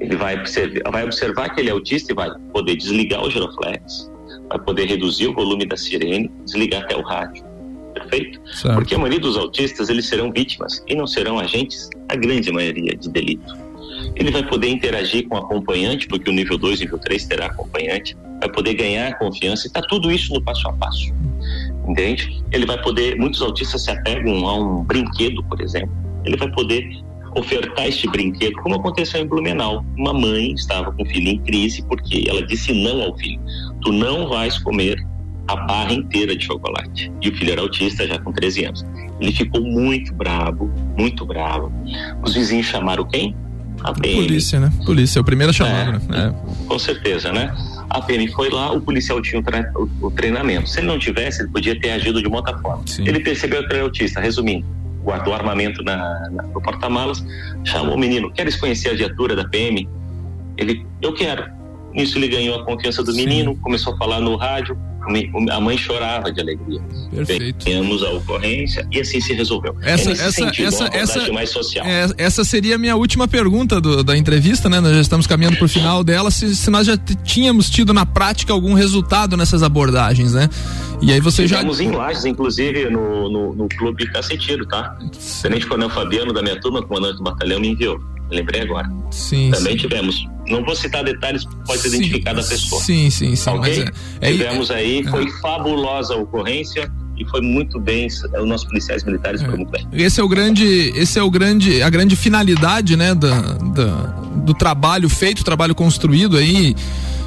ele 0.00 0.16
vai 0.16 0.38
observar, 0.38 0.90
vai 0.90 1.04
observar 1.04 1.54
que 1.54 1.60
ele 1.60 1.68
é 1.68 1.72
autista 1.72 2.12
e 2.12 2.14
vai 2.14 2.30
poder 2.52 2.74
desligar 2.74 3.22
o 3.22 3.30
giroflex, 3.30 4.10
vai 4.48 4.58
poder 4.60 4.86
reduzir 4.86 5.26
o 5.26 5.34
volume 5.34 5.66
da 5.66 5.76
sirene, 5.76 6.30
desligar 6.44 6.84
até 6.84 6.96
o 6.96 7.02
rádio, 7.02 7.47
perfeito? 8.08 8.40
Certo. 8.52 8.74
Porque 8.74 8.94
a 8.94 8.98
maioria 8.98 9.20
dos 9.20 9.36
autistas, 9.36 9.88
eles 9.88 10.06
serão 10.06 10.32
vítimas 10.32 10.82
e 10.86 10.94
não 10.94 11.06
serão 11.06 11.38
agentes, 11.38 11.88
a 12.08 12.16
grande 12.16 12.50
maioria, 12.50 12.96
de 12.96 13.08
delito. 13.08 13.56
Ele 14.16 14.30
vai 14.30 14.46
poder 14.46 14.68
interagir 14.68 15.28
com 15.28 15.36
o 15.36 15.38
acompanhante, 15.38 16.06
porque 16.08 16.30
o 16.30 16.32
nível 16.32 16.58
2 16.58 16.80
e 16.80 16.84
nível 16.84 16.98
3 16.98 17.24
terá 17.26 17.46
acompanhante, 17.46 18.16
vai 18.40 18.50
poder 18.50 18.74
ganhar 18.74 19.18
confiança 19.18 19.66
e 19.66 19.68
está 19.68 19.82
tudo 19.82 20.10
isso 20.10 20.32
no 20.32 20.42
passo 20.42 20.68
a 20.68 20.72
passo. 20.72 21.12
Entende? 21.86 22.42
Ele 22.52 22.66
vai 22.66 22.80
poder, 22.82 23.16
muitos 23.16 23.42
autistas 23.42 23.84
se 23.84 23.90
apegam 23.90 24.46
a 24.46 24.54
um 24.56 24.84
brinquedo, 24.84 25.42
por 25.44 25.60
exemplo, 25.60 25.90
ele 26.24 26.36
vai 26.36 26.50
poder 26.50 26.86
ofertar 27.36 27.86
este 27.86 28.08
brinquedo, 28.08 28.54
como 28.62 28.76
aconteceu 28.76 29.20
em 29.20 29.26
Blumenau. 29.26 29.84
Uma 29.96 30.12
mãe 30.12 30.52
estava 30.52 30.92
com 30.92 31.02
o 31.02 31.06
filho 31.06 31.28
em 31.28 31.38
crise 31.38 31.82
porque 31.82 32.24
ela 32.28 32.44
disse 32.46 32.72
não 32.72 33.02
ao 33.02 33.16
filho: 33.16 33.40
Tu 33.82 33.92
não 33.92 34.28
vais 34.28 34.58
comer 34.58 34.98
a 35.48 35.56
barra 35.56 35.92
inteira 35.92 36.36
de 36.36 36.44
chocolate. 36.44 37.10
E 37.22 37.28
o 37.30 37.34
filho 37.34 37.52
era 37.52 37.62
autista 37.62 38.06
já 38.06 38.18
com 38.18 38.30
13 38.30 38.64
anos. 38.66 38.84
Ele 39.18 39.32
ficou 39.32 39.60
muito 39.62 40.14
bravo, 40.14 40.70
muito 40.96 41.24
bravo. 41.24 41.72
Os 42.22 42.34
vizinhos 42.34 42.66
chamaram 42.66 43.04
quem? 43.04 43.34
A 43.82 43.92
PM. 43.92 44.22
Polícia, 44.22 44.60
né? 44.60 44.72
Polícia, 44.84 45.18
é 45.18 45.22
o 45.22 45.24
primeiro 45.24 45.52
chamado, 45.52 46.02
é, 46.10 46.12
né? 46.12 46.34
É. 46.34 46.66
Com 46.66 46.78
certeza, 46.78 47.32
né? 47.32 47.54
A 47.88 48.02
PM 48.02 48.28
foi 48.32 48.50
lá, 48.50 48.72
o 48.72 48.80
policial 48.80 49.22
tinha 49.22 49.42
o, 50.02 50.10
treinamento. 50.10 50.68
Se 50.68 50.80
ele 50.80 50.88
não 50.88 50.98
tivesse, 50.98 51.42
ele 51.42 51.50
podia 51.50 51.78
ter 51.80 51.90
agido 51.90 52.20
de 52.20 52.28
uma 52.28 52.38
outra 52.38 52.58
forma. 52.58 52.82
Sim. 52.86 53.06
Ele 53.06 53.20
percebeu 53.20 53.66
que 53.66 53.72
era 53.72 53.82
autista, 53.82 54.20
resumindo, 54.20 54.66
guardou 55.02 55.32
armamento 55.32 55.82
na, 55.82 56.28
na 56.30 56.42
no 56.42 56.60
porta-malas, 56.60 57.24
chamou 57.64 57.94
o 57.94 57.98
menino, 57.98 58.30
queres 58.32 58.56
conhecer 58.56 58.90
a 58.90 58.94
viatura 58.94 59.34
da 59.34 59.44
PM? 59.48 59.88
Ele, 60.56 60.84
eu 61.00 61.14
quero. 61.14 61.57
Nisso 61.92 62.18
ele 62.18 62.28
ganhou 62.28 62.60
a 62.60 62.64
confiança 62.64 63.02
do 63.02 63.12
Sim. 63.12 63.24
menino, 63.24 63.56
começou 63.56 63.94
a 63.94 63.96
falar 63.96 64.20
no 64.20 64.36
rádio, 64.36 64.76
a 65.50 65.60
mãe 65.60 65.78
chorava 65.78 66.30
de 66.30 66.40
alegria. 66.40 66.80
Perfeito. 67.10 67.64
Temos 67.64 68.02
a 68.02 68.10
ocorrência 68.10 68.86
e 68.92 69.00
assim 69.00 69.20
se 69.20 69.32
resolveu. 69.32 69.74
Essa, 69.82 70.10
é 70.10 70.12
essa, 70.12 70.32
sentido, 70.32 70.68
essa, 70.68 70.84
essa, 70.92 71.32
mais 71.32 71.50
social. 71.50 71.86
É, 71.86 72.06
essa 72.18 72.44
seria 72.44 72.74
a 72.74 72.78
minha 72.78 72.94
última 72.94 73.26
pergunta 73.26 73.80
do, 73.80 74.04
da 74.04 74.16
entrevista, 74.16 74.68
né? 74.68 74.80
Nós 74.80 74.94
já 74.94 75.00
estamos 75.00 75.26
caminhando 75.26 75.56
para 75.56 75.64
o 75.64 75.68
final 75.68 76.04
dela. 76.04 76.30
Se, 76.30 76.54
se, 76.54 76.70
nós 76.70 76.86
já 76.86 76.96
tínhamos 76.96 77.70
tido 77.70 77.94
na 77.94 78.04
prática 78.04 78.52
algum 78.52 78.74
resultado 78.74 79.36
nessas 79.36 79.62
abordagens, 79.62 80.34
né? 80.34 80.48
E 81.00 81.12
aí 81.12 81.20
você 81.20 81.46
Tivemos 81.46 81.78
já. 81.78 81.84
em 81.84 81.90
Lages, 81.92 82.24
inclusive, 82.24 82.90
no, 82.90 83.30
no, 83.30 83.54
no 83.54 83.68
clube 83.68 84.06
Cacetiro, 84.12 84.66
tá? 84.66 84.98
Tenente 85.40 85.66
Coronel 85.66 85.90
Fabiano, 85.90 86.32
da 86.32 86.42
minha 86.42 86.60
turma, 86.60 86.82
comandante 86.82 87.16
do 87.16 87.22
batalhão, 87.22 87.60
me 87.60 87.68
enviou. 87.68 87.98
Lembrei 88.30 88.62
agora. 88.62 88.90
Sim. 89.10 89.50
Também 89.50 89.72
sim. 89.72 89.78
tivemos. 89.78 90.28
Não 90.48 90.64
vou 90.64 90.74
citar 90.74 91.04
detalhes, 91.04 91.44
pode 91.66 91.80
ser 91.82 91.88
identificada 91.88 92.40
a 92.40 92.44
pessoa. 92.44 92.80
Sim, 92.82 93.10
sim, 93.10 93.36
sim. 93.36 93.50
Okay? 93.50 93.84
É, 94.20 94.28
é, 94.28 94.32
tivemos 94.32 94.70
aí, 94.70 95.00
é, 95.00 95.10
foi 95.10 95.30
fabulosa 95.40 96.14
a 96.14 96.16
ocorrência 96.16 96.90
e 97.18 97.24
foi 97.26 97.40
muito 97.40 97.80
bem, 97.80 98.06
os 98.06 98.46
nossos 98.46 98.66
policiais 98.66 99.04
militares 99.04 99.40
é. 99.40 99.44
foram 99.44 99.58
muito 99.58 99.70
bem. 99.70 99.86
Esse 99.92 100.20
é 100.20 100.24
o 100.24 100.28
grande, 100.28 100.64
esse 100.94 101.18
é 101.18 101.22
o 101.22 101.30
grande, 101.30 101.82
a 101.82 101.90
grande 101.90 102.16
finalidade, 102.16 102.96
né, 102.96 103.14
da, 103.14 103.40
da 103.74 104.27
do 104.48 104.54
trabalho 104.54 105.08
feito, 105.08 105.44
trabalho 105.44 105.74
construído 105.74 106.36
aí. 106.36 106.74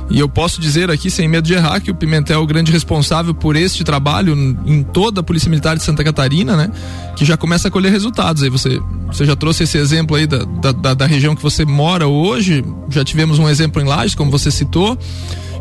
E 0.09 0.19
eu 0.19 0.27
posso 0.27 0.59
dizer 0.59 0.91
aqui, 0.91 1.09
sem 1.09 1.25
medo 1.25 1.47
de 1.47 1.53
errar, 1.53 1.79
que 1.79 1.89
o 1.89 1.95
Pimentel 1.95 2.41
é 2.41 2.43
o 2.43 2.45
grande 2.45 2.69
responsável 2.69 3.33
por 3.33 3.55
este 3.55 3.81
trabalho 3.83 4.33
em 4.65 4.83
toda 4.83 5.21
a 5.21 5.23
Polícia 5.23 5.49
Militar 5.49 5.77
de 5.77 5.83
Santa 5.83 6.03
Catarina, 6.03 6.57
né? 6.57 6.69
Que 7.15 7.23
já 7.23 7.37
começa 7.37 7.69
a 7.69 7.71
colher 7.71 7.91
resultados. 7.91 8.43
Aí 8.43 8.49
você, 8.49 8.81
você 9.07 9.23
já 9.23 9.37
trouxe 9.37 9.63
esse 9.63 9.77
exemplo 9.77 10.17
aí 10.17 10.27
da, 10.27 10.43
da, 10.73 10.93
da 10.93 11.05
região 11.05 11.33
que 11.33 11.41
você 11.41 11.63
mora 11.63 12.07
hoje. 12.07 12.61
Já 12.89 13.05
tivemos 13.05 13.39
um 13.39 13.47
exemplo 13.47 13.81
em 13.81 13.85
Lages, 13.85 14.13
como 14.13 14.29
você 14.29 14.51
citou. 14.51 14.97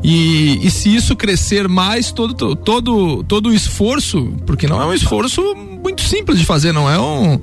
E, 0.02 0.66
e 0.66 0.70
se 0.70 0.92
isso 0.92 1.14
crescer 1.14 1.68
mais, 1.68 2.10
todo, 2.10 2.56
todo, 2.56 3.22
todo 3.24 3.50
o 3.50 3.54
esforço, 3.54 4.32
porque 4.46 4.66
não 4.66 4.82
é 4.82 4.86
um 4.86 4.94
esforço 4.94 5.54
muito 5.54 6.02
simples 6.02 6.38
de 6.38 6.44
fazer, 6.44 6.72
não 6.72 6.90
é 6.90 6.98
um. 6.98 7.38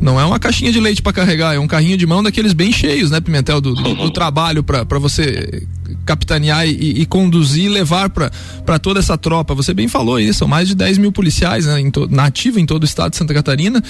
Não 0.00 0.20
é 0.20 0.24
uma 0.24 0.38
caixinha 0.38 0.70
de 0.70 0.78
leite 0.78 1.02
para 1.02 1.12
carregar, 1.12 1.54
é 1.54 1.58
um 1.58 1.66
carrinho 1.66 1.96
de 1.96 2.06
mão 2.06 2.22
daqueles 2.22 2.52
bem 2.52 2.72
cheios, 2.72 3.10
né, 3.10 3.20
Pimentel? 3.20 3.60
Do, 3.60 3.74
do, 3.74 3.94
do 3.94 4.10
trabalho 4.10 4.62
para 4.62 4.98
você 4.98 5.66
capitanear 6.06 6.66
e, 6.66 7.02
e 7.02 7.06
conduzir 7.06 7.64
e 7.64 7.68
levar 7.68 8.08
para 8.08 8.78
toda 8.78 9.00
essa 9.00 9.18
tropa. 9.18 9.54
Você 9.54 9.74
bem 9.74 9.88
falou 9.88 10.18
isso, 10.18 10.38
são 10.38 10.48
mais 10.48 10.68
de 10.68 10.74
10 10.74 10.98
mil 10.98 11.12
policiais 11.12 11.66
né, 11.66 11.80
em 11.80 11.90
to, 11.90 12.08
em 12.56 12.66
todo 12.66 12.82
o 12.82 12.86
estado 12.86 13.10
de 13.10 13.16
Santa 13.16 13.34
Catarina 13.34 13.82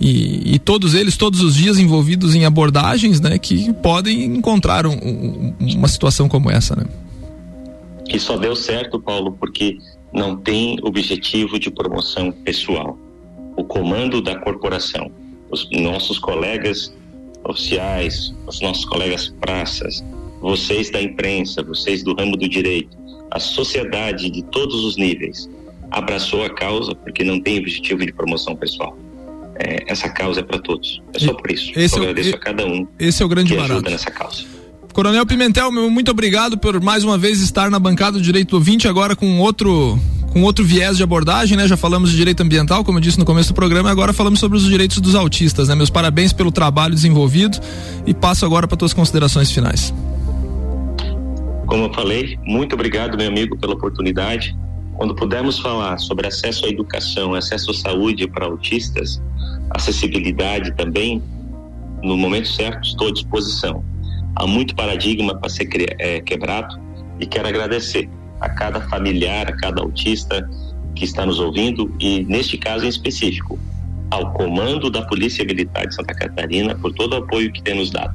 e, 0.00 0.54
e, 0.54 0.58
todos 0.58 0.94
eles, 0.94 1.16
todos 1.16 1.40
os 1.40 1.54
dias 1.54 1.78
envolvidos 1.78 2.34
em 2.34 2.44
abordagens 2.44 3.20
né, 3.20 3.38
que 3.38 3.72
podem 3.74 4.24
encontrar 4.24 4.86
um, 4.86 4.92
um, 4.92 5.54
uma 5.60 5.88
situação 5.88 6.28
como 6.28 6.50
essa. 6.50 6.76
Né? 6.76 6.84
Que 8.08 8.18
só 8.18 8.36
deu 8.36 8.54
certo, 8.54 9.00
Paulo, 9.00 9.36
porque 9.38 9.78
não 10.12 10.36
tem 10.36 10.78
objetivo 10.82 11.58
de 11.58 11.70
promoção 11.70 12.30
pessoal. 12.30 12.98
O 13.56 13.64
comando 13.64 14.22
da 14.22 14.38
corporação, 14.38 15.10
os 15.50 15.68
nossos 15.70 16.18
colegas 16.18 16.92
oficiais, 17.44 18.34
os 18.46 18.60
nossos 18.60 18.84
colegas 18.84 19.28
praças, 19.40 20.04
vocês 20.40 20.90
da 20.90 21.00
imprensa, 21.00 21.62
vocês 21.62 22.02
do 22.02 22.14
ramo 22.14 22.36
do 22.36 22.48
direito, 22.48 22.96
a 23.30 23.38
sociedade 23.38 24.30
de 24.30 24.42
todos 24.44 24.84
os 24.84 24.96
níveis 24.96 25.48
abraçou 25.90 26.44
a 26.44 26.50
causa 26.50 26.94
porque 26.94 27.24
não 27.24 27.40
tem 27.40 27.58
objetivo 27.58 28.04
de 28.04 28.12
promoção 28.12 28.54
pessoal. 28.56 28.96
É, 29.58 29.90
essa 29.90 30.08
causa 30.08 30.40
é 30.40 30.42
para 30.42 30.58
todos. 30.58 31.02
É 31.14 31.18
só 31.18 31.32
por 31.32 31.50
isso. 31.50 31.72
Esse 31.74 31.96
Eu 31.96 32.04
é 32.04 32.10
agradeço 32.10 32.34
é, 32.34 32.34
a 32.34 32.38
cada 32.38 32.66
um 32.66 32.86
esse 32.98 33.22
é 33.22 33.26
o 33.26 33.28
grande 33.28 33.50
que 33.50 33.56
barato. 33.56 33.72
ajuda 33.72 33.90
nessa 33.90 34.10
causa. 34.10 34.44
Coronel 34.92 35.26
Pimentel, 35.26 35.70
muito 35.72 36.10
obrigado 36.10 36.58
por 36.58 36.80
mais 36.80 37.04
uma 37.04 37.18
vez 37.18 37.40
estar 37.42 37.70
na 37.70 37.78
bancada 37.78 38.12
do 38.18 38.22
Direito 38.22 38.54
Ouvinte, 38.54 38.88
agora 38.88 39.14
com 39.14 39.40
outro 39.40 39.98
com 40.36 40.42
outro 40.42 40.62
viés 40.62 40.98
de 40.98 41.02
abordagem, 41.02 41.56
né? 41.56 41.66
Já 41.66 41.78
falamos 41.78 42.10
de 42.10 42.16
direito 42.18 42.42
ambiental, 42.42 42.84
como 42.84 42.98
eu 42.98 43.00
disse 43.00 43.18
no 43.18 43.24
começo 43.24 43.48
do 43.48 43.54
programa, 43.54 43.88
e 43.88 43.92
agora 43.92 44.12
falamos 44.12 44.38
sobre 44.38 44.58
os 44.58 44.64
direitos 44.64 45.00
dos 45.00 45.14
autistas, 45.14 45.68
né? 45.68 45.74
Meus 45.74 45.88
parabéns 45.88 46.30
pelo 46.30 46.52
trabalho 46.52 46.94
desenvolvido 46.94 47.58
e 48.06 48.12
passo 48.12 48.44
agora 48.44 48.68
para 48.68 48.76
tuas 48.76 48.92
considerações 48.92 49.50
finais. 49.50 49.94
Como 51.66 51.84
eu 51.84 51.94
falei, 51.94 52.38
muito 52.44 52.74
obrigado, 52.74 53.16
meu 53.16 53.26
amigo, 53.28 53.56
pela 53.56 53.72
oportunidade. 53.72 54.54
Quando 54.98 55.14
pudermos 55.14 55.58
falar 55.58 55.96
sobre 55.96 56.26
acesso 56.26 56.66
à 56.66 56.68
educação, 56.68 57.32
acesso 57.32 57.70
à 57.70 57.74
saúde 57.74 58.28
para 58.28 58.44
autistas, 58.44 59.22
acessibilidade 59.70 60.76
também, 60.76 61.22
no 62.02 62.14
momento 62.14 62.48
certo, 62.48 62.86
estou 62.86 63.08
à 63.08 63.10
disposição 63.10 63.82
há 64.34 64.46
muito 64.46 64.74
paradigma 64.74 65.34
para 65.34 65.48
ser 65.48 65.66
é, 65.98 66.20
quebrado 66.20 66.78
e 67.18 67.24
quero 67.24 67.48
agradecer 67.48 68.06
a 68.40 68.48
cada 68.48 68.80
familiar, 68.82 69.48
a 69.48 69.56
cada 69.56 69.82
autista 69.82 70.48
que 70.94 71.04
está 71.04 71.24
nos 71.26 71.38
ouvindo 71.38 71.94
e, 72.00 72.24
neste 72.24 72.56
caso 72.56 72.84
em 72.84 72.88
específico, 72.88 73.58
ao 74.10 74.32
comando 74.32 74.90
da 74.90 75.02
Polícia 75.02 75.44
Militar 75.44 75.86
de 75.86 75.94
Santa 75.94 76.14
Catarina 76.14 76.74
por 76.74 76.92
todo 76.92 77.14
o 77.14 77.16
apoio 77.16 77.52
que 77.52 77.62
tem 77.62 77.76
nos 77.76 77.90
dado. 77.90 78.14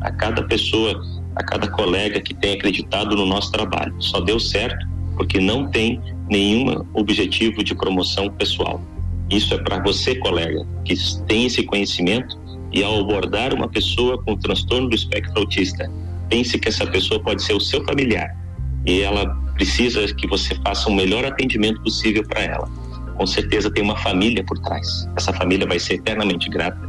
A 0.00 0.10
cada 0.10 0.42
pessoa, 0.44 1.02
a 1.34 1.42
cada 1.42 1.68
colega 1.68 2.20
que 2.20 2.34
tem 2.34 2.54
acreditado 2.54 3.16
no 3.16 3.26
nosso 3.26 3.50
trabalho. 3.50 3.94
Só 3.98 4.20
deu 4.20 4.38
certo 4.38 4.86
porque 5.16 5.40
não 5.40 5.68
tem 5.68 6.00
nenhum 6.28 6.84
objetivo 6.94 7.62
de 7.64 7.74
promoção 7.74 8.30
pessoal. 8.30 8.80
Isso 9.28 9.54
é 9.54 9.58
para 9.58 9.82
você, 9.82 10.14
colega, 10.16 10.66
que 10.84 10.94
tem 11.26 11.46
esse 11.46 11.62
conhecimento 11.62 12.38
e 12.72 12.82
ao 12.82 13.00
abordar 13.00 13.52
uma 13.52 13.68
pessoa 13.68 14.22
com 14.22 14.36
transtorno 14.36 14.88
do 14.88 14.94
espectro 14.94 15.40
autista, 15.40 15.90
pense 16.28 16.58
que 16.58 16.68
essa 16.68 16.86
pessoa 16.86 17.20
pode 17.20 17.42
ser 17.42 17.54
o 17.54 17.60
seu 17.60 17.84
familiar 17.84 18.40
e 18.86 19.00
ela 19.02 19.34
precisa 19.54 20.06
que 20.14 20.26
você 20.26 20.54
faça 20.64 20.88
o 20.88 20.94
melhor 20.94 21.24
atendimento 21.24 21.80
possível 21.82 22.24
para 22.26 22.42
ela. 22.42 22.68
Com 23.16 23.26
certeza 23.26 23.70
tem 23.70 23.84
uma 23.84 23.96
família 23.96 24.42
por 24.44 24.58
trás. 24.58 25.06
Essa 25.16 25.32
família 25.32 25.66
vai 25.66 25.78
ser 25.78 25.94
eternamente 25.94 26.48
grata 26.48 26.80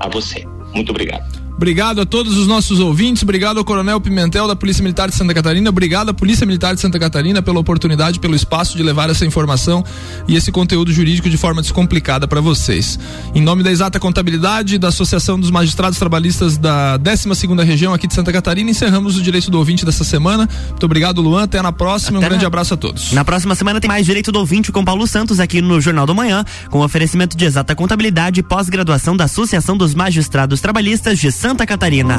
a 0.00 0.08
você. 0.08 0.44
Muito 0.74 0.90
obrigado. 0.90 1.47
Obrigado 1.58 2.00
a 2.00 2.06
todos 2.06 2.36
os 2.36 2.46
nossos 2.46 2.78
ouvintes, 2.78 3.24
obrigado 3.24 3.58
ao 3.58 3.64
Coronel 3.64 4.00
Pimentel 4.00 4.46
da 4.46 4.54
Polícia 4.54 4.80
Militar 4.80 5.08
de 5.10 5.16
Santa 5.16 5.34
Catarina, 5.34 5.68
obrigado 5.68 6.08
à 6.08 6.14
Polícia 6.14 6.46
Militar 6.46 6.72
de 6.72 6.80
Santa 6.80 7.00
Catarina 7.00 7.42
pela 7.42 7.58
oportunidade, 7.58 8.20
pelo 8.20 8.36
espaço 8.36 8.76
de 8.76 8.82
levar 8.84 9.10
essa 9.10 9.26
informação 9.26 9.84
e 10.28 10.36
esse 10.36 10.52
conteúdo 10.52 10.92
jurídico 10.92 11.28
de 11.28 11.36
forma 11.36 11.60
descomplicada 11.60 12.28
para 12.28 12.40
vocês. 12.40 12.96
Em 13.34 13.42
nome 13.42 13.64
da 13.64 13.72
Exata 13.72 13.98
Contabilidade, 13.98 14.78
da 14.78 14.86
Associação 14.86 15.38
dos 15.38 15.50
Magistrados 15.50 15.98
Trabalhistas 15.98 16.56
da 16.56 16.96
12 16.96 17.34
segunda 17.34 17.64
Região 17.64 17.92
aqui 17.92 18.06
de 18.06 18.14
Santa 18.14 18.32
Catarina, 18.32 18.70
encerramos 18.70 19.16
o 19.16 19.20
direito 19.20 19.50
do 19.50 19.58
ouvinte 19.58 19.84
dessa 19.84 20.04
semana. 20.04 20.48
Muito 20.68 20.86
obrigado, 20.86 21.20
Luan, 21.20 21.42
até 21.42 21.60
na 21.60 21.72
próxima, 21.72 22.18
até 22.18 22.26
um 22.26 22.30
grande 22.30 22.46
abraço 22.46 22.74
a 22.74 22.76
todos. 22.76 23.10
Na 23.12 23.24
próxima 23.24 23.56
semana 23.56 23.80
tem 23.80 23.88
mais 23.88 24.06
direito 24.06 24.30
do 24.30 24.38
ouvinte 24.38 24.70
com 24.70 24.84
Paulo 24.84 25.08
Santos 25.08 25.40
aqui 25.40 25.60
no 25.60 25.80
Jornal 25.80 26.06
do 26.06 26.14
Manhã, 26.14 26.44
com 26.70 26.82
oferecimento 26.82 27.36
de 27.36 27.44
Exata 27.44 27.74
Contabilidade 27.74 28.38
e 28.38 28.44
pós-graduação 28.44 29.16
da 29.16 29.24
Associação 29.24 29.76
dos 29.76 29.92
Magistrados 29.92 30.60
Trabalhistas 30.60 31.18
de 31.18 31.32
Santa 31.48 31.64
Catarina. 31.64 32.18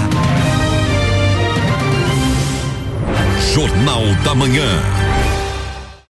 Jornal 3.54 4.02
da 4.24 4.34
Manhã. 4.34 4.99